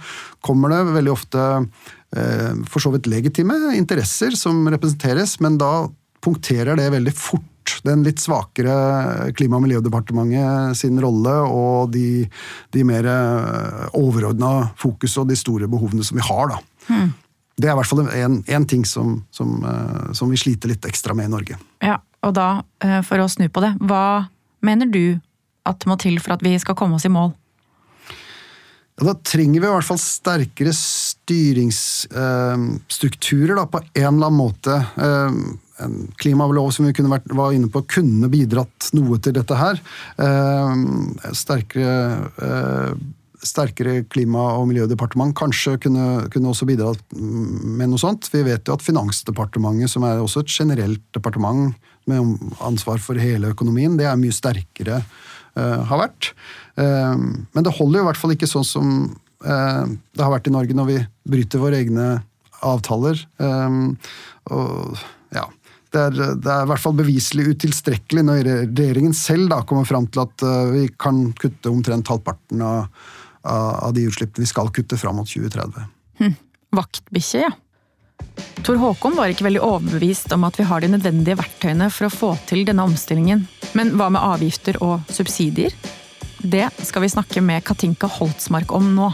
[0.42, 5.86] kommer det veldig ofte eh, for så vidt legitime interesser som representeres, men da
[6.24, 7.46] punkterer det veldig fort
[7.86, 8.74] den litt svakere
[9.36, 12.26] Klima- og miljødepartementet sin rolle og de,
[12.74, 16.54] de mer eh, overordna fokus og de store behovene som vi har.
[16.54, 16.60] da.
[16.90, 17.10] Hmm.
[17.60, 21.16] Det er i hvert fall en, ting som, som, eh, som, vi sliter litt ekstra
[21.16, 21.54] med i Norge.
[21.84, 22.48] Ja, Og da,
[22.84, 24.28] eh, for å snu på det, hva
[24.64, 25.20] mener du
[25.68, 27.30] at må til for at vi skal komme oss i mål?
[29.00, 34.84] Ja, da trenger vi i hvert fall sterkere styringsstrukturer da, på en eller annen måte
[36.20, 39.80] klimalov som vi kunne vært, var inne på, kunne bidratt noe til dette her.
[40.20, 42.92] Eh, sterkere, eh,
[43.40, 48.28] sterkere klima- og miljødepartement kanskje kunne, kunne, også bidratt med noe sånt.
[48.32, 51.74] Vi vet jo at Finansdepartementet, som er også et generelt departement
[52.06, 55.04] med ansvar for hele økonomien, det er mye sterkere
[55.56, 56.32] uh, har vært.
[56.76, 57.16] Uh,
[57.54, 60.74] men det holder jo i hvert fall ikke sånn som det har vært i Norge
[60.76, 60.98] når vi
[61.32, 62.20] bryter våre egne
[62.60, 63.22] avtaler.
[63.40, 64.98] Og
[65.32, 65.46] ja,
[65.90, 70.06] det er, det er, i hvert fall beviselig utilstrekkelig når regjeringen selv da kommer fram
[70.12, 72.84] til at vi kan kutte omtrent halvparten av,
[73.42, 75.90] av de utslippene vi skal kutte fram mot 2030.
[76.20, 76.36] Hm.
[76.78, 77.50] Vaktbikkje, ja.
[78.62, 82.12] Tor Håkon var ikke veldig overbevist om at vi har de nødvendige verktøyene for å
[82.12, 83.46] få til denne omstillingen.
[83.78, 85.74] Men hva med avgifter og subsidier?
[86.40, 89.10] Det skal vi snakke med Katinka Holtsmark om nå.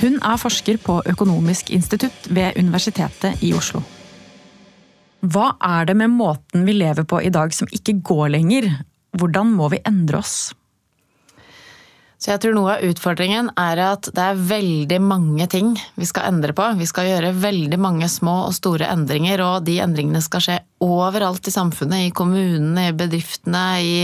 [0.00, 3.82] Hun er forsker på Økonomisk institutt ved Universitetet i Oslo.
[5.24, 8.68] Hva er det med måten vi lever på i dag som ikke går lenger?
[9.16, 10.52] Hvordan må vi endre oss?
[12.20, 16.28] Så jeg tror noe av utfordringen er at det er veldig mange ting vi skal
[16.30, 16.66] endre på.
[16.78, 21.48] Vi skal gjøre veldig mange små og store endringer, og de endringene skal skje overalt
[21.48, 22.06] i samfunnet.
[22.08, 23.96] I kommunene, i bedriftene, i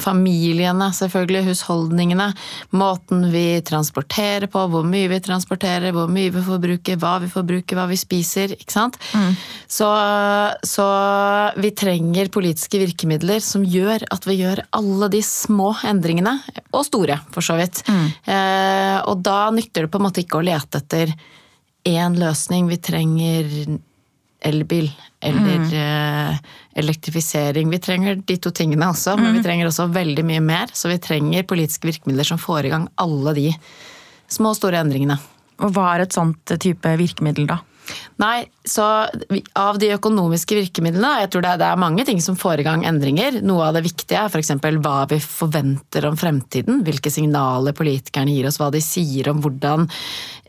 [0.00, 2.30] familiene, selvfølgelig, husholdningene.
[2.70, 7.76] Måten vi transporterer på, hvor mye vi transporterer, hvor mye vi forbruker, hva vi forbruker,
[7.76, 8.54] hva vi spiser.
[8.56, 8.96] ikke sant?
[9.12, 9.34] Mm.
[9.68, 9.90] Så,
[10.66, 10.86] så,
[11.60, 16.38] vi trenger politiske virkemidler som gjør at vi gjør alle de små endringene,
[16.72, 17.82] og store, for så vidt.
[17.88, 18.08] Mm.
[18.32, 21.12] Eh, og da nytter det på en måte ikke å lete etter
[21.88, 22.68] én løsning.
[22.70, 23.54] Vi trenger
[24.40, 24.88] elbil
[25.20, 26.36] eller mm.
[26.80, 27.70] Elektrifisering.
[27.72, 29.44] Vi trenger de to tingene også, men vi mm.
[29.46, 30.72] trenger også veldig mye mer.
[30.74, 33.48] Så vi trenger politiske virkemidler som får i gang alle de
[34.30, 35.18] små og store endringene.
[35.60, 37.60] Og hva er et sånt type virkemiddel, da?
[38.20, 38.84] Nei, så
[39.58, 43.40] Av de økonomiske virkemidlene Jeg tror det er, mange ting som får i gang endringer.
[43.46, 44.52] Noe av det viktige er f.eks.
[44.60, 46.82] hva vi forventer om fremtiden.
[46.86, 49.86] Hvilke signaler politikerne gir oss, hva de sier om hvordan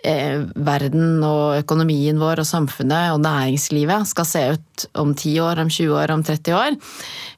[0.03, 5.63] eh, verden og økonomien vår og samfunnet og næringslivet skal se ut om 10 år,
[5.63, 6.81] om 20 år, om 30 år.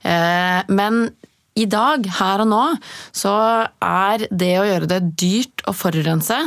[0.08, 1.06] Eh, men
[1.54, 2.62] i dag, her og nå,
[3.14, 3.34] så
[3.78, 6.38] er det å gjøre det dyrt å forurense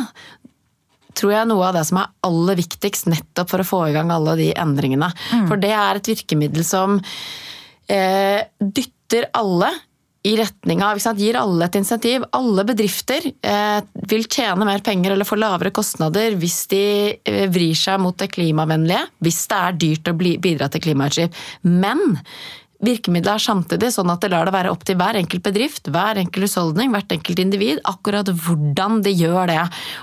[1.16, 4.12] tror jeg noe av det som er aller viktigst nettopp for å få i gang
[4.14, 5.10] alle de endringene.
[5.32, 5.48] Mm.
[5.50, 6.98] For det er et virkemiddel som
[7.88, 9.72] eh, dytter alle
[10.26, 12.24] i retning av, Gir alle et insentiv.
[12.34, 13.78] Alle bedrifter eh,
[14.10, 18.32] vil tjene mer penger eller få lavere kostnader hvis de eh, vrir seg mot det
[18.34, 19.04] klimavennlige.
[19.22, 21.36] Hvis det er dyrt å bli, bidra til klimautslipp.
[21.62, 22.18] Men
[22.84, 26.18] Virkemidlet er samtidig sånn at det lar det være opp til hver enkelt bedrift, hver
[26.20, 29.62] enkelt husholdning, hvert enkelt individ, akkurat hvordan de gjør det.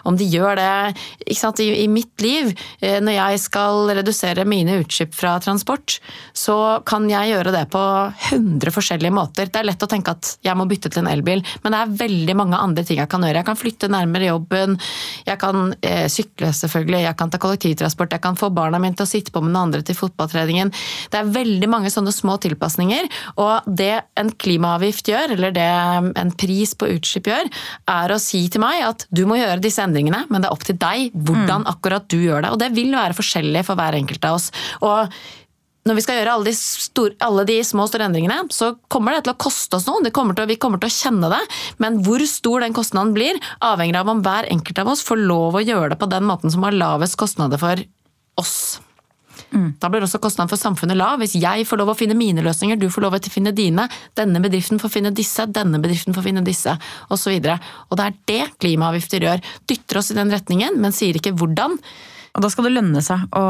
[0.09, 2.49] Om de gjør det sant, i, mitt liv,
[2.81, 5.99] eh, når jeg skal redusere mine utslipp fra transport,
[6.33, 7.83] så kan jeg gjøre det på
[8.31, 9.53] 100 forskjellige måter.
[9.53, 11.95] Det er lett å tenke at jeg må bytte til en elbil, men det er
[12.01, 13.43] veldig mange andre ting jeg kan gjøre.
[13.43, 14.79] Jeg kan flytte nærmere jobben,
[15.29, 19.05] jeg kan eh, sykle selvfølgelig, jeg kan ta kollektivtransport, jeg kan få barna mine til
[19.05, 20.73] å sitte på med den andre til fotballtreningen.
[21.13, 23.09] Det er veldig mange sånne små tilpasninger tilpasninger.
[23.41, 25.67] Og det en klimaavgift gjør, eller det
[26.19, 27.51] en pris på utslipp gjør,
[27.91, 30.65] er å si til meg at du må gjøre disse endringene, men det er opp
[30.67, 31.71] til deg hvordan mm.
[31.75, 32.51] akkurat du gjør det.
[32.53, 34.51] Og det vil være forskjellig for hver enkelt av oss.
[34.81, 35.09] Og
[35.83, 39.17] når vi skal gjøre alle de, store, alle de små og store endringene, så kommer
[39.17, 40.13] det til å koste oss noe.
[40.15, 41.41] Kommer til, vi kommer til å kjenne det.
[41.83, 45.59] Men hvor stor den kostnaden blir, avhenger av om hver enkelt av oss får lov
[45.59, 47.83] å gjøre det på den måten som har lavest kostnader for
[48.39, 48.55] oss.
[49.53, 49.67] Mm.
[49.81, 51.19] Da blir også kostnaden for samfunnet lav.
[51.21, 53.85] Hvis jeg får lov å finne mine løsninger, du får lov å finne dine,
[54.17, 56.73] denne bedriften får finne disse, denne bedriften får finne disse,
[57.13, 57.35] osv.
[57.37, 59.45] Og, så og det er det klimaavgifter gjør.
[59.69, 61.77] Dytter oss i den retningen, men sier ikke hvordan.
[62.33, 63.43] Og da skal det lønne seg å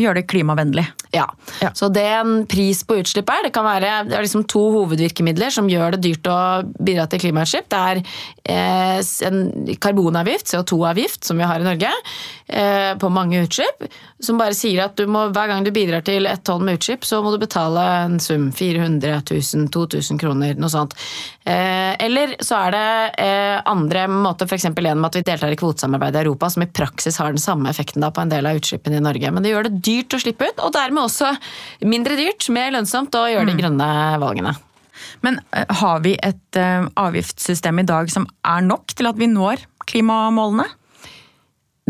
[0.00, 0.86] gjøre det klimavennlig.
[1.12, 1.26] Ja.
[1.60, 1.72] ja.
[1.76, 5.52] Så det en pris på utslipp er, det kan være det er liksom to hovedvirkemidler
[5.52, 6.38] som gjør det dyrt å
[6.80, 7.68] bidra til klimautslipp.
[7.68, 8.00] Det er
[8.54, 9.42] eh, en
[9.82, 11.92] karbonavgift, CO2-avgift, som vi har i Norge,
[12.48, 13.84] eh, på mange utslipp.
[14.24, 17.20] Som bare sier at må, hver gang du bidrar til ett tonn med utslipp, så
[17.24, 18.48] må du betale en sum.
[18.56, 20.96] 400 000, 2000 kroner, noe sånt.
[21.44, 22.88] Eh, eller så er det
[23.24, 24.66] eh, andre måter, f.eks.
[24.68, 28.04] gjennom at vi deltar i kvotesamarbeidet i Europa, som i praksis har den samme effekten
[28.04, 29.30] da, på en del av utslippene i Norge.
[29.32, 31.32] Men det gjør det dyrt å slippe ut, og dermed også
[31.88, 33.62] mindre dyrt, mer lønnsomt å gjøre de mm.
[33.62, 33.88] grønne
[34.20, 34.54] valgene.
[35.24, 39.64] Men eh, har vi et avgiftssystem i dag som er nok til at vi når
[39.88, 40.68] klimamålene?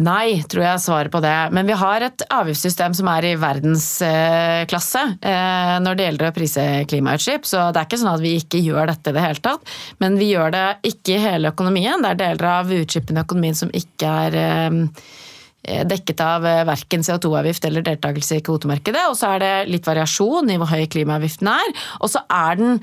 [0.00, 1.34] Nei, tror jeg svaret på det.
[1.56, 6.66] Men vi har et avgiftssystem som er i verdensklasse eh, når det gjelder å prise
[6.90, 7.48] klimautslipp.
[7.48, 9.74] Så det er ikke sånn at vi ikke gjør dette i det hele tatt.
[10.02, 12.00] Men vi gjør det ikke i hele økonomien.
[12.04, 17.66] Det er deler av utslippene i økonomien som ikke er eh, dekket av verken CO2-avgift
[17.68, 19.04] eller deltakelse i kvotemarkedet.
[19.10, 21.74] Og så er det litt variasjon i hvor høy klimaavgiften er.
[22.00, 22.78] Og så er den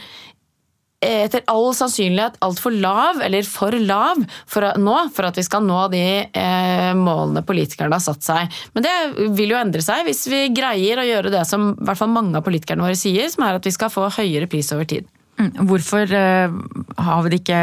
[1.03, 5.65] etter all sannsynlighet altfor lav, eller for lav, for å, nå, for at vi skal
[5.65, 8.57] nå de eh, målene politikerne har satt seg.
[8.73, 8.95] Men det
[9.37, 12.39] vil jo endre seg hvis vi greier å gjøre det som i hvert fall mange
[12.39, 15.05] av politikerne våre sier, som er at vi skal få høyere pris over tid.
[15.37, 16.57] Mm, hvorfor eh,
[16.97, 17.61] har vi det ikke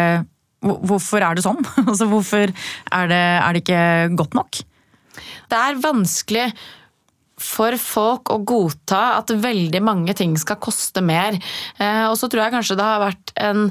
[0.65, 1.59] Hvorfor er det sånn?
[1.91, 3.83] Altså, hvorfor er det, er det ikke
[4.17, 4.63] godt nok?
[5.51, 6.47] Det er vanskelig
[7.45, 11.37] for folk å godta at veldig mange ting skal koste mer.
[11.79, 13.69] Eh, og så tror jeg kanskje det har vært en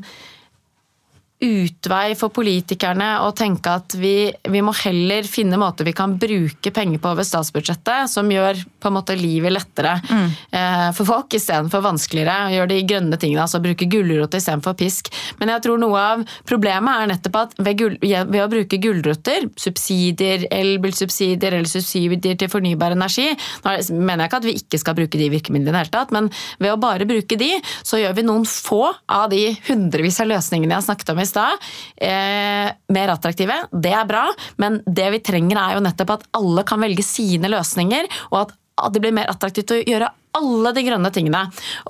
[1.44, 6.72] utvei for politikerne å tenke at vi, vi, må heller finne måter vi kan bruke
[6.74, 10.30] penger på over statsbudsjettet, som gjør på en måte livet lettere mm.
[10.56, 12.54] eh, for folk istedenfor vanskeligere.
[12.56, 15.12] Gjør de grønne tingene, altså bruke gulrot istedenfor pisk.
[15.40, 19.50] Men jeg tror noe av problemet er nettopp at ved, gul, ved å bruke gulrøtter,
[19.60, 23.26] subsidier, elbilsubsidier eller subsidier til fornybar energi
[23.64, 26.12] Nå mener jeg ikke at vi ikke skal bruke de virkemidlene i det hele tatt,
[26.14, 26.30] men
[26.62, 27.50] ved å bare bruke de,
[27.86, 31.28] så gjør vi noen få av de hundrevis av løsningene jeg har snakket om i
[31.34, 33.60] stad, eh, mer attraktive.
[33.74, 34.26] Det er bra,
[34.62, 38.93] men det vi trenger er jo nettopp at alle kan velge sine løsninger, og at
[38.93, 41.43] det blir mer attraktivt å gjøre alle de grønne tingene.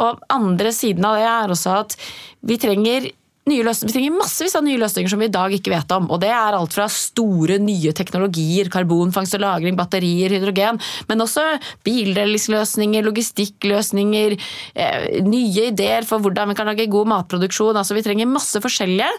[0.04, 1.98] Og andre siden av det er også at
[2.44, 3.12] vi trenger
[3.50, 3.92] nye løsninger.
[3.92, 6.08] Vi trenger massevis av nye løsninger som vi i dag ikke vet om.
[6.14, 10.80] Og det er alt fra store, nye teknologier, karbonfangst og -lagring, batterier, hydrogen,
[11.10, 11.44] men også
[11.84, 14.38] bildelingsløsninger, logistikkløsninger,
[14.76, 17.76] eh, nye ideer for hvordan vi kan lage god matproduksjon.
[17.76, 19.12] Altså, vi trenger masse forskjellige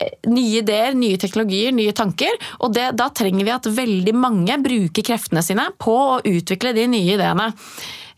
[0.00, 2.38] eh, nye ideer, nye teknologier, nye tanker.
[2.60, 6.86] Og det, da trenger vi at veldig mange bruker kreftene sine på å utvikle de
[6.86, 7.52] nye ideene.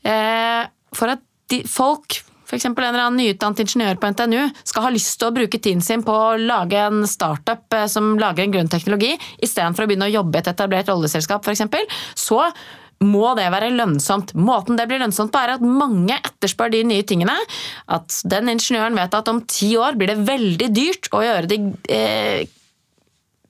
[0.05, 2.65] Eh, for at de, folk f.eks.
[2.65, 6.05] en eller annen nyutdannet ingeniør på NTNU skal ha lyst til å bruke tiden sin
[6.07, 10.17] på å lage en startup eh, som lager en grønn teknologi, istedenfor å begynne å
[10.17, 12.43] jobbe i et etablert oljeselskap f.eks., så
[13.05, 14.33] må det være lønnsomt.
[14.35, 17.37] Måten det blir lønnsomt på, er at mange etterspør de nye tingene.
[17.95, 21.61] At den ingeniøren vet at om ti år blir det veldig dyrt å gjøre de
[21.95, 22.49] eh,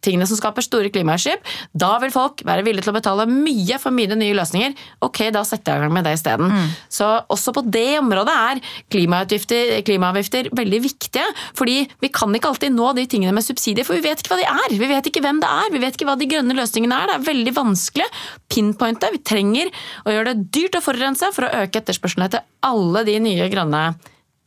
[0.04, 1.44] tingene som skaper store klimautslipp,
[1.76, 4.76] da vil folk være villige til å betale mye for mine nye løsninger.
[5.04, 6.52] Ok, da setter jeg i gang med det isteden.
[6.52, 6.74] Mm.
[6.92, 11.26] Så også på det området er klimaavgifter veldig viktige.
[11.58, 14.40] Fordi vi kan ikke alltid nå de tingene med subsidier, for vi vet ikke hva
[14.42, 14.76] de er.
[14.78, 17.11] Vi vet ikke hvem det er, vi vet ikke hva de grønne løsningene er.
[17.11, 18.08] Det er veldig vanskelig.
[18.52, 19.11] Pinpointe.
[19.14, 19.72] Vi trenger
[20.04, 23.82] å gjøre det dyrt å forurense for å øke etterspørselen etter alle de nye grønne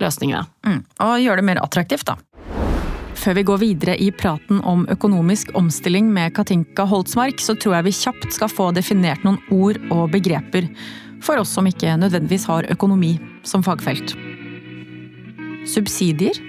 [0.02, 0.46] løsningene.
[0.66, 0.82] Mm.
[1.06, 2.18] Og gjøre det mer attraktivt, da.
[3.22, 7.86] Før vi går videre i praten om økonomisk omstilling med Katinka Holtsmark, så tror jeg
[7.86, 10.66] vi kjapt skal få definert noen ord og begreper.
[11.22, 13.12] For oss som ikke nødvendigvis har økonomi
[13.46, 14.16] som fagfelt.
[15.70, 16.40] Subsidier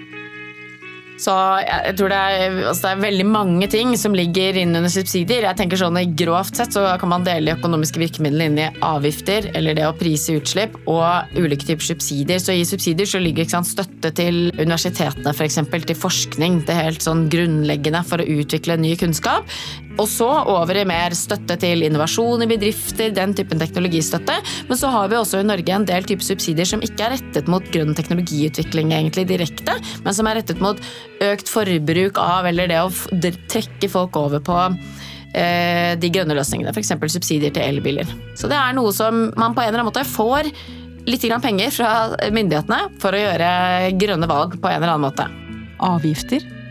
[1.23, 1.33] så
[1.63, 5.45] jeg tror det er, altså det er, veldig mange ting som ligger inn under subsidier.
[5.47, 9.47] Jeg tenker sånn Grovt sett så kan man dele de økonomiske virkemidlene inn i avgifter,
[9.55, 12.41] eller det å prise utslipp, og ulike typer subsidier.
[12.43, 16.59] Så i subsidier så ligger sant, støtte til universitetene f.eks., for til forskning.
[16.67, 19.47] Det er helt sånn grunnleggende for å utvikle ny kunnskap.
[20.01, 24.39] Og så over i mer støtte til innovasjon i bedrifter, den typen teknologistøtte.
[24.69, 27.49] Men så har vi også i Norge en del type subsidier som ikke er rettet
[27.51, 30.79] mot grønn teknologiutvikling egentlig direkte, men som er rettet mot
[31.23, 32.91] økt forbruk av, eller det å
[33.51, 36.73] trekke folk over på eh, de grønne løsningene.
[36.73, 36.95] F.eks.
[37.13, 38.09] subsidier til elbiler.
[38.39, 40.49] Så det er noe som man på en eller annen måte får
[41.03, 41.93] litt penger fra
[42.31, 45.29] myndighetene for å gjøre grønne valg på en eller annen måte.
[45.83, 46.62] Avgifter?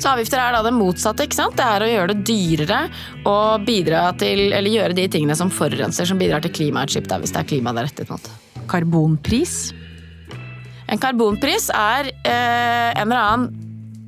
[0.00, 1.26] Så avgifter er da det motsatte.
[1.26, 1.58] ikke sant?
[1.58, 2.80] Det er å gjøre det dyrere
[3.28, 7.42] å bidra til, eller gjøre de tingene som forurenser, som bidrar til klimautslipp, hvis det
[7.42, 8.30] er klima det er rettet mot.
[8.70, 9.58] Karbonpris?
[10.90, 13.60] En karbonpris er eh, en eller annen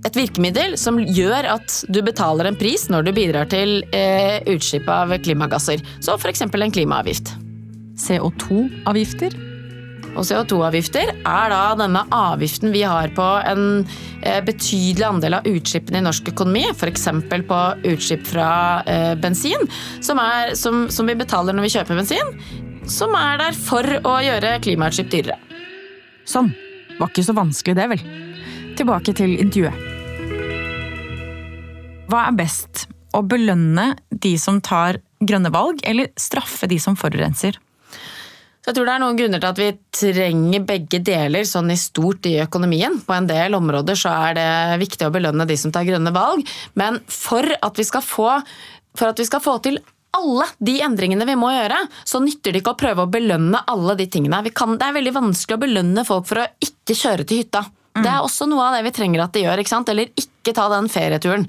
[0.02, 4.88] et virkemiddel som gjør at du betaler en pris når du bidrar til eh, utslipp
[4.90, 5.85] av klimagasser.
[6.02, 6.42] Så f.eks.
[6.48, 7.37] en klimaavgift.
[8.02, 9.52] CO2-avgifter?
[10.12, 13.62] Og CO2-avgifter er da denne avgiften vi har på en
[14.21, 17.09] eh, betydelig andel av utslippene i norsk økonomi, f.eks.
[17.49, 17.61] på
[17.95, 18.51] utslipp fra
[18.85, 19.65] eh, bensin,
[20.05, 22.35] som, er, som, som vi betaler når vi kjøper bensin,
[22.91, 25.38] som er der for å gjøre klimautslipp dyrere.
[26.29, 26.53] Sånn.
[26.99, 28.03] Var ikke så vanskelig det, vel.
[28.77, 29.88] Tilbake til intervjuet.
[32.12, 32.87] Hva er best?
[33.17, 37.57] Å belønne de som tar grønne valg, eller straffe de som forurenser?
[38.62, 41.79] Så jeg tror det er noen grunner til at vi trenger begge deler sånn i
[41.81, 43.01] stort i økonomien.
[43.03, 44.51] På en del områder så er det
[44.85, 46.46] viktig å belønne de som tar grønne valg,
[46.79, 49.81] men for at vi skal få, at vi skal få til
[50.12, 53.96] alle de endringene vi må gjøre, så nytter det ikke å prøve å belønne alle
[53.98, 54.44] de tingene.
[54.55, 57.64] Kan, det er veldig vanskelig å belønne folk for å ikke kjøre til hytta.
[57.96, 58.05] Mm.
[58.05, 59.64] Det er også noe av det vi trenger at de gjør.
[59.90, 61.44] Eller ikke ta den ferieturen.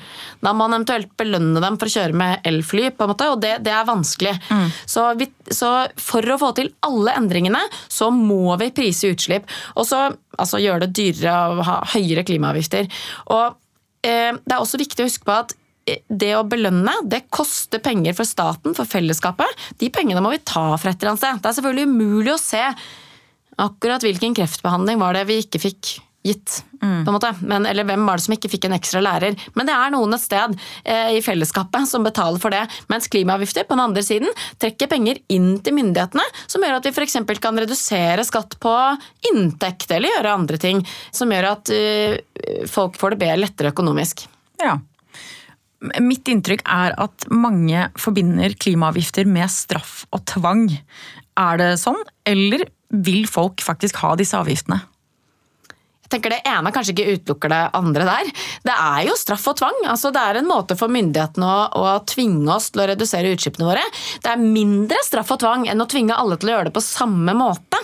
[0.46, 3.42] Da må man eventuelt belønne dem for å kjøre med elfly, på en måte, og
[3.42, 4.36] det, det er vanskelig.
[4.54, 4.68] Mm.
[4.94, 9.50] Så, vi, så, for å få til alle endringene, så må vi prise utslipp.
[9.74, 10.06] Og så
[10.38, 12.88] altså, gjøre det dyrere å ha høyere klimaavgifter.
[13.34, 13.58] Og
[14.06, 15.58] eh, det er også viktig å huske på at
[15.90, 19.66] eh, det å belønne, det koster penger for staten, for fellesskapet.
[19.82, 21.42] De pengene må vi ta fra et eller annet sted.
[21.42, 22.66] Det er selvfølgelig umulig å se
[23.64, 26.64] akkurat hvilken kreftbehandling var det vi ikke fikk gitt.
[26.80, 27.32] På en måte.
[27.42, 29.38] Men, eller hvem var det som ikke fikk en ekstra lærer?
[29.56, 32.64] Men det er noen et sted eh, i fellesskapet som betaler for det.
[32.92, 34.32] Mens klimaavgifter på den andre siden
[34.62, 37.20] trekker penger inn til myndighetene, som gjør at vi f.eks.
[37.44, 38.74] kan redusere skatt på
[39.32, 40.84] inntekt eller gjøre andre ting.
[41.16, 44.26] Som gjør at uh, folk får det bedre lettere økonomisk.
[44.64, 44.78] Ja.
[46.04, 50.70] Mitt inntrykk er at mange forbinder klimaavgifter med straff og tvang.
[51.40, 54.84] Er det sånn, eller vil folk faktisk ha disse avgiftene?
[56.14, 58.28] Tenker Det ene kanskje ikke utelukker det andre der.
[58.68, 59.80] Det er jo straff og tvang.
[59.90, 63.72] Altså, det er en måte for myndighetene å, å, tvinge oss til å redusere utslippene
[63.72, 63.86] våre.
[64.22, 66.86] Det er mindre straff og tvang enn å tvinge alle til å gjøre det på
[66.86, 67.82] samme måte.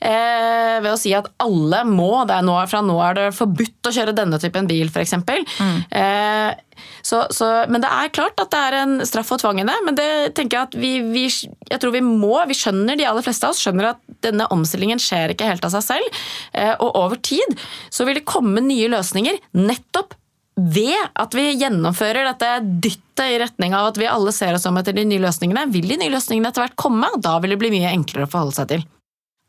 [0.00, 3.90] Eh, ved å si at alle må, det er nå, fra nå er det forbudt
[3.90, 5.16] å kjøre denne typen bil f.eks.
[5.20, 5.78] Mm.
[6.00, 9.68] Eh, så, så, men det er klart at det er en straff og tvang i
[9.68, 9.76] det.
[9.86, 13.24] Men det tenker jeg at vi, vi, jeg tror vi må, vi skjønner, de aller
[13.24, 16.20] fleste av oss skjønner at denne omstillingen skjer ikke helt av seg selv.
[16.56, 17.56] Eh, og over tid
[17.92, 20.16] så vil det komme nye løsninger nettopp
[20.54, 24.76] ved at vi gjennomfører dette dyttet i retning av at vi alle ser oss om
[24.78, 27.60] etter de nye løsningene, vil de nye løsningene etter hvert komme, og da vil det
[27.62, 28.84] bli mye enklere å forholde seg til.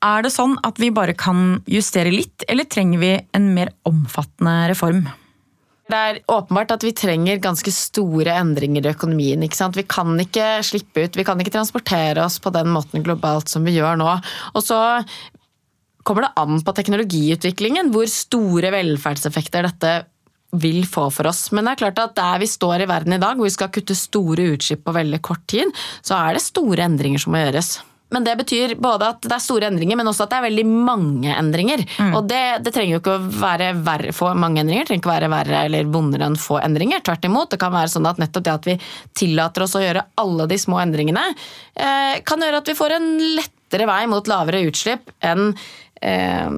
[0.05, 4.57] Er det sånn at vi bare kan justere litt, eller trenger vi en mer omfattende
[4.69, 5.05] reform?
[5.85, 9.45] Det er åpenbart at vi trenger ganske store endringer i økonomien.
[9.45, 13.65] Vi kan ikke slippe ut, vi kan ikke transportere oss på den måten globalt som
[13.65, 14.09] vi gjør nå.
[14.53, 14.79] Og så
[16.05, 19.95] kommer det an på teknologiutviklingen hvor store velferdseffekter dette
[20.61, 21.47] vil få for oss.
[21.53, 23.73] Men det er klart at der vi står i verden i dag, hvor vi skal
[23.73, 25.73] kutte store utslipp på veldig kort tid,
[26.05, 27.75] så er det store endringer som må gjøres.
[28.15, 30.65] Men det betyr både at det er store endringer, men også at det er veldig
[30.71, 31.84] mange endringer.
[31.99, 32.13] Mm.
[32.15, 35.12] Og det, det, trenger jo ikke å være verre, få mange endringer, det trenger ikke
[35.12, 37.04] å være verre eller vondere enn få endringer.
[37.04, 37.51] Tvert imot.
[37.51, 38.78] Det kan være sånn at nettopp det at vi
[39.19, 41.25] tillater oss å gjøre alle de små endringene,
[41.75, 45.51] eh, kan gjøre at vi får en lettere vei mot lavere utslipp enn
[46.01, 46.49] eh,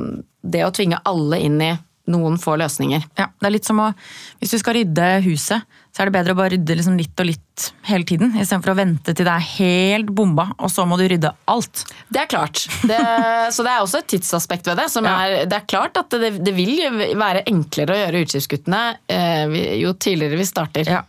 [0.47, 1.73] det å tvinge alle inn i
[2.13, 3.03] noen få løsninger.
[3.19, 3.91] Ja, det er litt som å,
[4.39, 7.25] Hvis du skal rydde huset, så er det bedre å bare rydde liksom litt og
[7.25, 8.35] litt hele tiden.
[8.37, 11.81] Istedenfor å vente til det er helt bomba, og så må du rydde alt.
[12.13, 12.67] Det er klart.
[12.85, 12.99] Det,
[13.55, 14.85] så det er også et tidsaspekt ved det.
[14.93, 15.15] Ja.
[15.25, 16.77] Er, det er klart at det, det, vil
[17.17, 20.93] være enklere å gjøre utslippskuttene eh, jo tidligere vi starter.
[20.99, 21.01] Ja.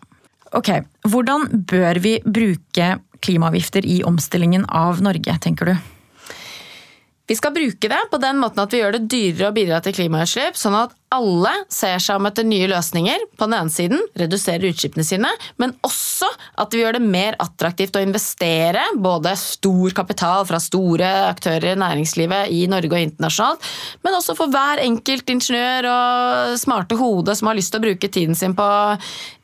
[0.57, 0.73] Ok,
[1.05, 5.77] Hvordan bør vi bruke klimaavgifter i omstillingen av Norge, tenker du?
[7.29, 10.01] Vi skal bruke det på den måten at vi gjør det dyrere å bidra til
[10.01, 13.25] klimautslipp, sånn at alle ser seg om etter nye løsninger.
[13.39, 16.29] På den ene siden reduserer utslippene sine, men også
[16.61, 21.81] at vi gjør det mer attraktivt å investere både stor kapital fra store aktører i
[21.81, 23.73] næringslivet i Norge og internasjonalt,
[24.05, 28.13] men også for hver enkelt ingeniør og smarte hode som har lyst til å bruke
[28.13, 28.69] tiden sin på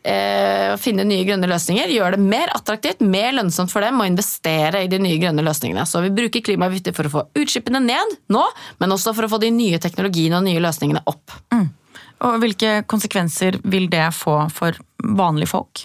[0.04, 4.08] eh, å finne nye grønne løsninger, gjør det mer attraktivt, mer lønnsomt for dem å
[4.08, 5.86] investere i de nye grønne løsningene.
[5.88, 8.44] Så vi bruker klimaavgifter for å få utslippene ned nå,
[8.82, 11.38] men også for å få de nye teknologiene og nye løsningene opp.
[12.24, 15.84] Og hvilke konsekvenser vil det få for vanlige folk?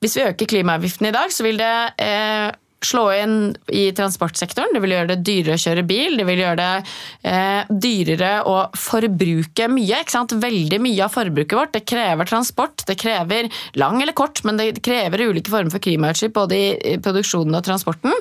[0.00, 2.48] Hvis vi øker klimaavgiften i dag, så vil det eh,
[2.84, 3.34] slå inn
[3.76, 4.72] i transportsektoren.
[4.72, 6.92] Det vil gjøre det dyrere å kjøre bil, det vil gjøre det
[7.28, 10.00] eh, dyrere å forbruke mye.
[10.40, 12.86] Veldig mye av forbruket vårt det krever transport.
[12.88, 13.50] Det krever
[13.80, 18.16] lang eller kort, men det krever ulike former for klimautslipp både i produksjonen og transporten.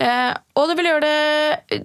[0.00, 1.82] Eh, og det vil gjøre det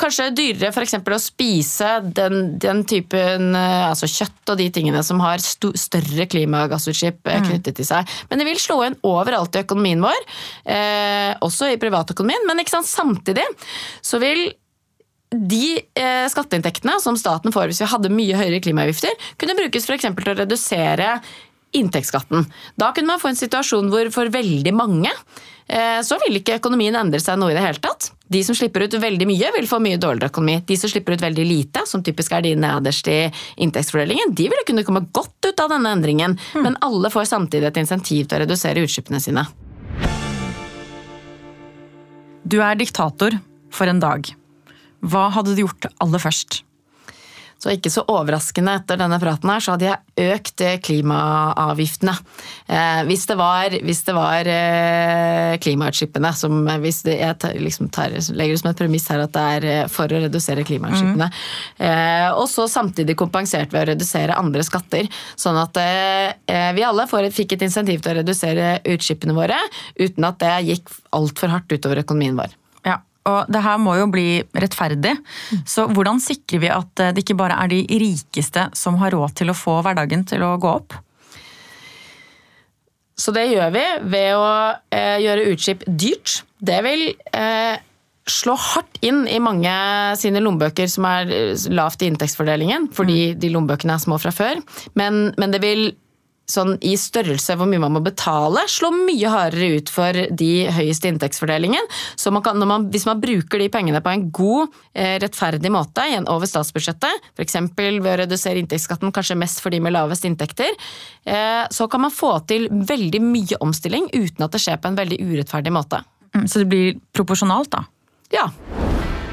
[0.00, 0.94] kanskje dyrere f.eks.
[0.96, 7.28] å spise den, den, typen eh, altså kjøtt og de tingene som har større klimagassutslipp
[7.28, 7.48] eh, mm.
[7.50, 8.14] knyttet til seg.
[8.30, 10.24] Men det vil slå inn overalt i økonomien vår,
[10.72, 12.48] eh, også i privatøkonomien.
[12.48, 13.44] Men sant, samtidig
[14.04, 14.46] så vil
[15.28, 20.00] de eh, skatteinntektene som staten får hvis vi hadde mye høyere klimaavgifter, kunne brukes for
[20.00, 21.18] til å redusere
[21.76, 22.46] inntektsskatten.
[22.80, 25.12] Da kunne man få en situasjon hvor for veldig mange
[25.68, 28.10] så vil ikke økonomien endre seg noe i det hele tatt.
[28.28, 30.58] De som slipper ut veldig mye, vil få mye dårligere økonomi.
[30.68, 33.20] De som slipper ut veldig lite, som typisk er de nederst i
[33.64, 36.36] inntektsfordelingen, de vil kunne komme godt ut av denne endringen.
[36.56, 36.62] Mm.
[36.64, 39.44] Men alle får samtidig et insentiv til å redusere utslippene sine.
[42.48, 43.36] Du er diktator
[43.72, 44.28] for en dag.
[45.04, 46.62] Hva hadde du gjort aller først?
[47.58, 52.14] Så ikke så overraskende etter denne praten her, så hadde jeg økt eh, klimaavgiftene.
[52.70, 57.90] Eh, hvis det var, hvis det var eh, klimautslippene som hvis det, Jeg tar, liksom
[57.94, 61.28] tar, legger det som et premiss her at det er eh, for å redusere klimautslippene.
[61.28, 61.88] Mm.
[61.88, 65.10] Eh, og så samtidig kompensert ved å redusere andre skatter.
[65.34, 69.58] Sånn at eh, vi alle et, fikk et insentiv til å redusere utslippene våre,
[69.98, 72.54] uten at det gikk altfor hardt utover økonomien vår.
[73.28, 75.16] Og det her må jo bli rettferdig.
[75.68, 79.52] Så hvordan sikrer vi at det ikke bare er de rikeste som har råd til
[79.52, 80.96] å få hverdagen til å gå opp?
[83.18, 84.48] Så det gjør vi ved å
[84.94, 86.42] eh, gjøre utslipp dyrt.
[86.62, 87.76] Det vil eh,
[88.30, 89.72] slå hardt inn i mange
[90.20, 91.32] sine lommebøker som er
[91.74, 94.62] lavt i inntektsfordelingen, fordi de lommebøkene er små fra før.
[94.98, 95.90] Men, men det vil
[96.48, 101.10] sånn i størrelse hvor mye man må betale, slår mye hardere ut for de høyeste
[101.10, 101.88] inntektsfordelingen.
[102.16, 106.06] Så man kan, man, hvis man bruker de pengene på en god, eh, rettferdig måte
[106.08, 107.58] igjen over statsbudsjettet, f.eks.
[107.76, 110.72] ved å redusere inntektsskatten kanskje mest for de med lavest inntekter,
[111.28, 114.98] eh, så kan man få til veldig mye omstilling uten at det skjer på en
[114.98, 116.02] veldig urettferdig måte.
[116.34, 117.84] Mm, så det blir proporsjonalt, da?
[118.32, 118.48] Ja.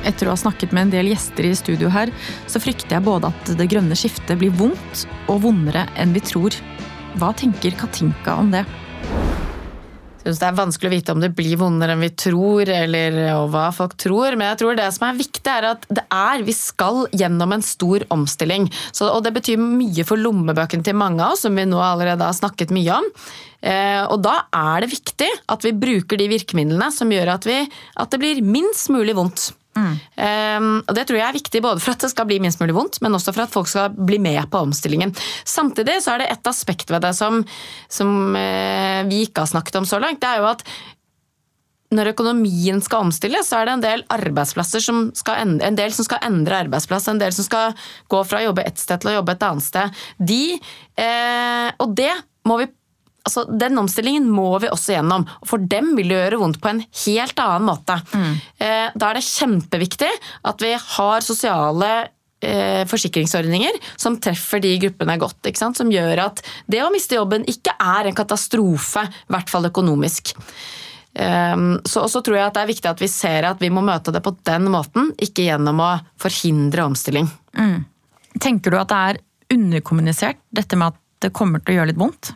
[0.06, 2.12] Etter å ha snakket med en del gjester i studio her,
[2.52, 6.56] så frykter jeg både at det grønne skiftet blir vondt og vondere enn vi tror.
[7.16, 8.66] Hva tenker Katinka om det?
[10.26, 13.18] Synes Det er vanskelig å vite om det blir vondere enn vi tror, eller
[13.54, 14.36] hva folk tror.
[14.36, 17.64] Men jeg tror det som er viktig, er at det er Vi skal gjennom en
[17.64, 18.68] stor omstilling.
[18.92, 22.26] Så, og det betyr mye for lommebøkene til mange av oss, som vi nå allerede
[22.26, 23.12] har snakket mye om.
[23.62, 27.62] Eh, og da er det viktig at vi bruker de virkemidlene som gjør at, vi,
[27.96, 29.54] at det blir minst mulig vondt.
[29.76, 29.96] Mm.
[30.16, 32.76] Um, og Det tror jeg er viktig både for at det skal bli minst mulig
[32.78, 35.12] vondt, men også for at folk skal bli med på omstillingen.
[35.44, 37.42] Samtidig så er det et aspekt ved det som,
[37.92, 40.22] som uh, vi ikke har snakket om så langt.
[40.24, 40.64] Det er jo at
[41.96, 45.94] når økonomien skal omstilles, så er det en del arbeidsplasser som skal endre, en del
[45.96, 47.76] som skal endre arbeidsplass, en del som skal
[48.12, 50.02] gå fra å jobbe ett sted til å jobbe et annet sted.
[50.32, 50.42] De,
[51.00, 52.12] uh, og det
[52.46, 52.72] må vi
[53.26, 55.28] altså, Den omstillingen må vi også gjennom.
[55.42, 57.98] og For dem vil det gjøre vondt på en helt annen måte.
[58.14, 58.36] Mm.
[58.96, 60.12] Da er det kjempeviktig
[60.50, 61.92] at vi har sosiale
[62.46, 65.52] eh, forsikringsordninger som treffer de gruppene godt.
[65.58, 70.36] Som gjør at det å miste jobben ikke er en katastrofe, i hvert fall økonomisk.
[71.16, 73.84] Ehm, så også tror jeg at det er viktig at vi ser at vi må
[73.86, 77.30] møte det på den måten, ikke gjennom å forhindre omstilling.
[77.56, 77.86] Mm.
[78.44, 79.22] Tenker du at det er
[79.56, 82.34] underkommunisert, dette med at det kommer til å gjøre litt vondt?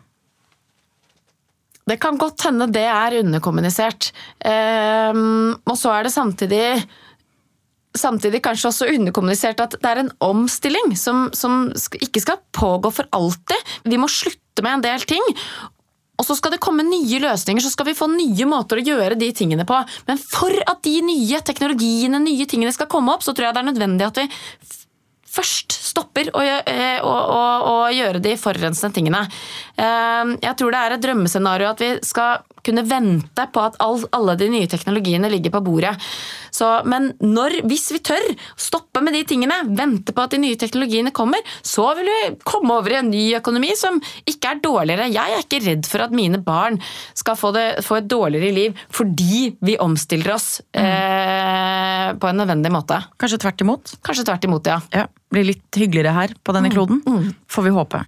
[1.89, 4.11] Det kan godt hende det er underkommunisert.
[4.45, 6.63] Um, og så er det samtidig
[7.97, 13.09] samtidig kanskje også underkommunisert at det er en omstilling som, som, ikke skal pågå for
[13.15, 13.75] alltid.
[13.89, 15.25] Vi må slutte med en del ting.
[16.19, 19.17] Og så skal det komme nye løsninger, så skal vi få nye måter å gjøre
[19.19, 19.77] de tingene på.
[20.09, 23.63] Men for at de nye teknologiene, nye tingene skal komme opp, så tror jeg det
[23.63, 24.27] er nødvendig at vi
[25.29, 29.21] først stopper å, eh, å, å, å gjøre de forurensende tingene.
[29.79, 34.35] Eh, jeg tror det er et drømmescenario at vi skal kunne vente på at alle
[34.39, 35.93] de nye teknologiene ligger på bordet.
[36.51, 38.25] Så, men når, hvis vi tør
[38.59, 42.75] stoppe med de tingene, vente på at de nye teknologiene kommer, så vil vi komme
[42.75, 45.07] over i en ny økonomi som ikke er dårligere.
[45.13, 46.79] Jeg er ikke redd for at mine barn
[47.17, 50.83] skal få, det, få et dårligere liv fordi vi omstiller oss mm.
[50.83, 52.99] eh, på en nødvendig måte.
[53.21, 53.95] Kanskje tvert imot?
[54.05, 54.81] Kanskje tvert imot, ja.
[54.95, 56.75] ja blir litt hyggeligere her på denne mm.
[56.75, 57.01] kloden.
[57.05, 57.33] Mm.
[57.49, 58.03] Får vi håpe.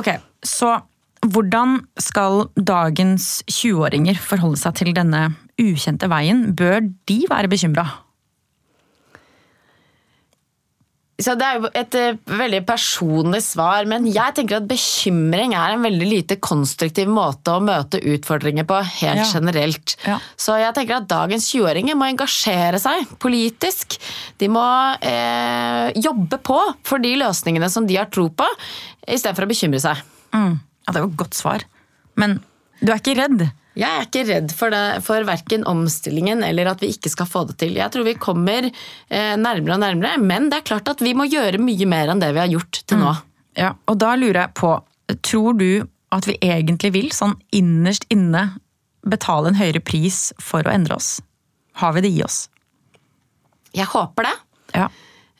[0.00, 0.10] Ok,
[0.46, 0.76] så
[1.24, 5.28] hvordan skal dagens 20-åringer forholde seg til denne
[5.60, 6.50] ukjente veien?
[6.56, 7.86] Bør de være bekymra?
[11.22, 15.76] Så Det er jo et uh, veldig personlig svar, men jeg tenker at bekymring er
[15.76, 19.28] en veldig lite konstruktiv måte å møte utfordringer på helt ja.
[19.30, 19.94] generelt.
[20.02, 20.18] Ja.
[20.34, 23.94] Så jeg tenker at dagens 20-åringer må engasjere seg politisk.
[24.42, 24.66] De må
[24.98, 28.50] eh, jobbe på for de løsningene som de har tro på,
[29.06, 30.02] istedenfor å bekymre seg.
[30.34, 30.58] Mm.
[30.86, 31.66] Ja, Det var et godt svar.
[32.20, 32.40] Men
[32.80, 33.46] du er ikke redd?
[33.74, 37.42] Jeg er ikke redd for, det, for verken omstillingen eller at vi ikke skal få
[37.48, 37.74] det til.
[37.74, 41.26] Jeg tror vi kommer eh, nærmere og nærmere, men det er klart at vi må
[41.26, 43.10] gjøre mye mer enn det vi har gjort til nå.
[43.16, 43.32] Mm.
[43.58, 44.70] Ja, og da lurer jeg på,
[45.26, 45.68] tror du
[46.14, 48.52] at vi egentlig vil, sånn innerst inne,
[49.04, 51.16] betale en høyere pris for å endre oss?
[51.82, 52.44] Har vi det i oss?
[53.74, 54.34] Jeg håper det.
[54.78, 54.86] Ja.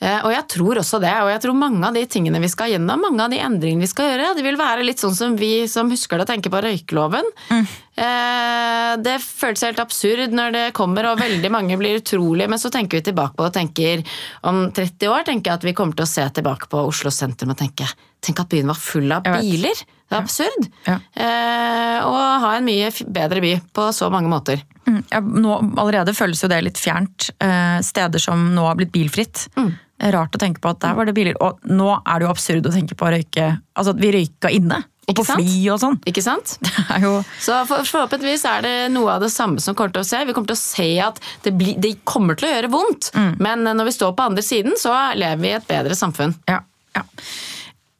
[0.04, 2.74] Eh, og jeg tror også det, og jeg tror mange av de tingene vi skal
[2.74, 5.64] gjennom, mange av de endringene vi skal gjøre, det vil være litt sånn som vi
[5.70, 7.30] som husker det, tenker på røykeloven.
[7.48, 7.64] Mm.
[8.04, 12.72] Eh, det føles helt absurd når det kommer, og veldig mange blir utrolige, men så
[12.74, 14.04] tenker vi tilbake på det og tenker
[14.50, 17.54] om 30 år tenker jeg at vi kommer til å se tilbake på Oslo sentrum
[17.54, 17.88] og tenke
[18.24, 19.80] Tenk at byen var full av biler!
[20.08, 20.68] Det er absurd.
[20.86, 20.94] Ja.
[21.12, 24.62] Eh, og ha en mye bedre by på så mange måter.
[24.88, 27.30] Mm, ja, nå, allerede føles jo det litt fjernt.
[27.36, 29.46] Eh, steder som nå har blitt bilfritt.
[29.58, 29.72] Mm.
[30.12, 31.36] Rart å tenke på at der var det biler.
[31.40, 34.50] Og nå er det jo absurd å tenke på å røyke Altså at vi røyka
[34.52, 34.82] inne.
[35.08, 35.96] Og på fly og sånn.
[36.08, 36.56] Ikke sant?
[37.02, 37.16] Jo...
[37.42, 40.22] Så for, forhåpentligvis er det noe av det samme som kommer til å se.
[40.24, 43.34] Vi kommer til å se at det, bli, det kommer til å gjøre vondt, mm.
[43.44, 46.32] men når vi står på andre siden, så lever vi i et bedre samfunn.
[46.48, 46.62] Ja,
[46.96, 47.04] ja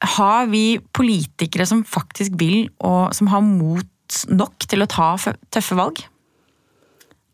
[0.04, 5.14] har vi politikere som faktisk vil, og som har mot nok til å ta
[5.54, 6.04] tøffe valg?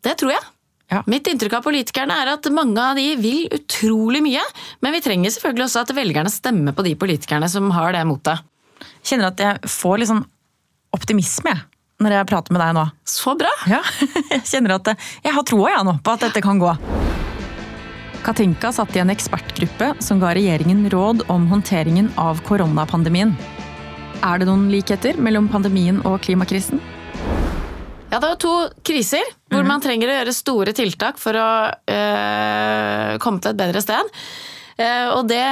[0.04, 0.44] Det tror jeg.
[0.90, 1.04] Ja.
[1.06, 4.42] Mitt inntrykk av politikerne er at mange av de vil utrolig mye,
[4.82, 8.42] men vi trenger selvfølgelig også at velgerne stemmer på de politikerne som har det motet.
[9.06, 10.24] Kjenner at jeg får litt sånn
[10.96, 11.54] optimisme
[12.00, 12.84] når jeg prater med deg nå.
[13.06, 13.52] Så bra!
[13.70, 13.80] Ja,
[14.34, 16.74] Jeg kjenner at jeg har troa ja, nå på at dette kan gå.
[18.24, 23.32] Katinka satt i en ekspertgruppe som ga regjeringen råd om håndteringen av koronapandemien.
[24.26, 26.82] Er det noen likheter mellom pandemien og klimakrisen?
[28.10, 28.54] Ja, det er jo to
[28.86, 33.82] kriser hvor man trenger å gjøre store tiltak for å øh, komme til et bedre
[33.84, 34.16] sted.
[34.80, 35.42] Uh, og det,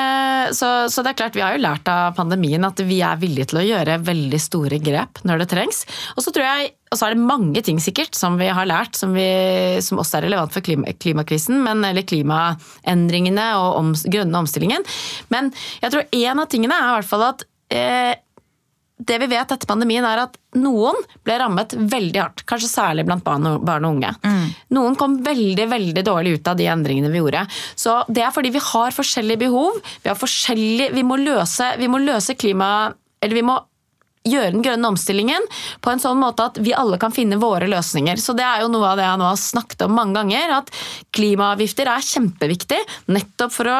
[0.56, 3.50] så, så, det er klart, vi har jo lært av pandemien at vi er villige
[3.50, 5.82] til å gjøre veldig store grep når det trengs.
[6.16, 8.96] Og så tror jeg, og så er det mange ting sikkert som vi har lært
[8.96, 9.28] som, vi,
[9.84, 14.88] som også er relevant for klima, klimakrisen, men, eller klimaendringene og om, grønne omstillingen.
[15.34, 15.52] Men
[15.82, 18.14] jeg tror en av tingene er i hvert fall at uh,
[18.98, 20.96] det vi vet etter pandemien, er at noen
[21.26, 22.44] ble rammet veldig hardt.
[22.48, 24.10] Kanskje særlig blant barn og, barn og unge.
[24.26, 24.44] Mm.
[24.74, 27.46] Noen kom veldig veldig dårlig ut av de endringene vi gjorde.
[27.78, 29.78] Så Det er fordi vi har forskjellige behov.
[30.02, 32.92] Vi, har forskjellige, vi, må, løse, vi må løse klima...
[33.18, 33.56] Eller vi må
[34.28, 35.46] gjøre den grønne omstillingen
[35.82, 38.20] på en sånn måte at vi alle kan finne våre løsninger.
[38.20, 40.58] Så Det er jo noe av det jeg nå har snakket om mange ganger.
[40.60, 40.72] At
[41.16, 42.80] klimaavgifter er kjempeviktig
[43.14, 43.78] nettopp for å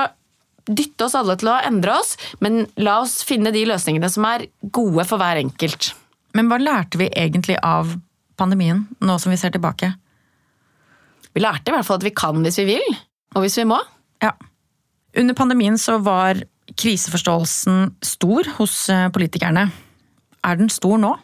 [0.68, 4.48] dytte oss alle til å endre oss, men la oss finne de løsningene som er
[4.62, 5.92] gode for hver enkelt.
[6.36, 7.94] Men hva lærte vi egentlig av
[8.38, 9.92] pandemien, nå som vi ser tilbake?
[11.34, 12.86] Vi lærte i hvert fall at vi kan hvis vi vil,
[13.36, 13.80] og hvis vi må.
[14.24, 14.32] Ja.
[15.18, 16.40] Under pandemien så var
[16.78, 19.68] kriseforståelsen stor hos eh, politikerne.
[20.44, 21.14] Er den stor nå?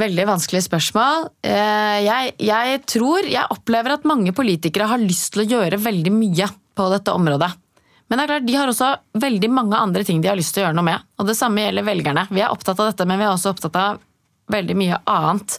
[0.00, 1.26] Veldig vanskelig spørsmål.
[1.44, 6.12] Eh, jeg, jeg, tror, jeg opplever at mange politikere har lyst til å gjøre veldig
[6.14, 6.46] mye
[6.78, 7.50] på dette området.
[8.10, 8.90] Men det er klart, de har også
[9.22, 11.04] veldig mange andre ting de har lyst til å gjøre noe med.
[11.20, 12.24] Og det samme gjelder velgerne.
[12.32, 14.00] Vi er opptatt av dette, men vi er også opptatt av
[14.50, 15.58] veldig mye annet.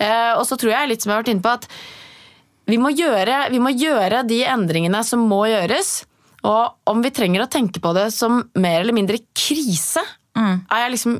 [0.00, 1.68] Eh, og så tror jeg, litt som jeg har vært inne på, at
[2.70, 5.92] vi må, gjøre, vi må gjøre de endringene som må gjøres.
[6.46, 10.04] Og om vi trenger å tenke på det som mer eller mindre krise,
[10.38, 10.54] mm.
[10.70, 11.18] er jeg liksom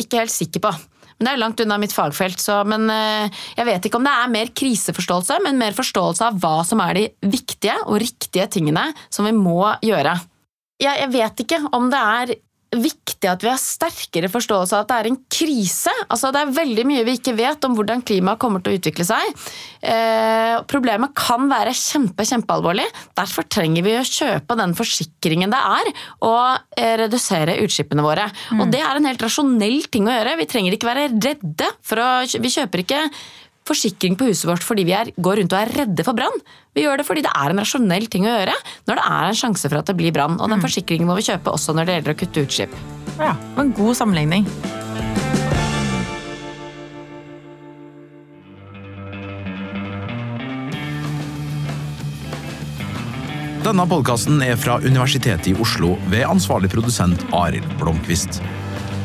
[0.00, 0.72] ikke helt sikker på.
[1.18, 4.14] Men Det er langt unna mitt fagfelt, så, men eh, jeg vet ikke om det
[4.14, 8.88] er mer kriseforståelse, men mer forståelse av hva som er de viktige og riktige tingene
[9.08, 10.16] som vi må gjøre.
[10.82, 12.34] Jeg, jeg vet ikke om det er
[12.80, 15.92] viktig at vi har sterkere forståelse av at det er en krise.
[16.08, 19.06] Altså, det er veldig mye vi ikke vet om hvordan klimaet kommer til å utvikle
[19.08, 19.44] seg.
[19.84, 22.86] Eh, problemet kan være kjempe, kjempealvorlig.
[23.18, 25.92] Derfor trenger vi å kjøpe den forsikringen det er
[26.24, 28.28] å eh, redusere utslippene våre.
[28.50, 28.64] Mm.
[28.64, 30.36] Og det er en helt rasjonell ting å gjøre.
[30.40, 31.70] Vi trenger ikke være redde.
[31.84, 33.06] for å, Vi kjøper ikke
[33.68, 36.36] forsikring på huset vårt fordi vi er, går rundt og er redde for brann.
[36.76, 38.56] Vi gjør det fordi det er en rasjonell ting å gjøre
[38.88, 40.38] når det er en sjanse for at det blir brann.
[40.38, 40.66] Og den mm.
[40.66, 42.78] forsikringen må vi kjøpe også når det gjelder å kutte utslipp.
[43.20, 44.48] Ja, en god sammenligning.
[53.64, 58.42] Denne podkasten er fra Universitetet i Oslo ved ansvarlig produsent Arild Blomkvist.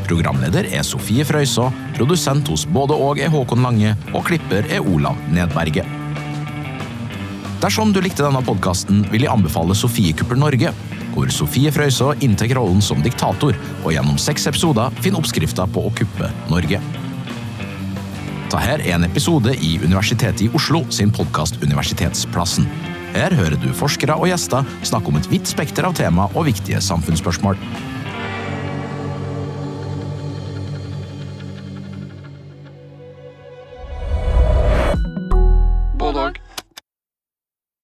[0.09, 5.19] Programleder er Sofie Frøysaa, produsent hos både og er Håkon Lange, og klipper er Olav
[5.29, 5.85] Nedberget.
[7.61, 10.71] Dersom du likte denne podkasten, vil jeg anbefale Sofiekuppel Norge,
[11.13, 13.53] hvor Sofie Frøysaa inntar rollen som diktator,
[13.83, 16.81] og gjennom seks episoder finner oppskrifta på å kuppe Norge.
[18.49, 22.65] Dette er en episode i Universitetet i Oslo sin podkast Universitetsplassen.
[23.13, 26.81] Her hører du forskere og gjester snakke om et vidt spekter av tema og viktige
[26.81, 27.61] samfunnsspørsmål.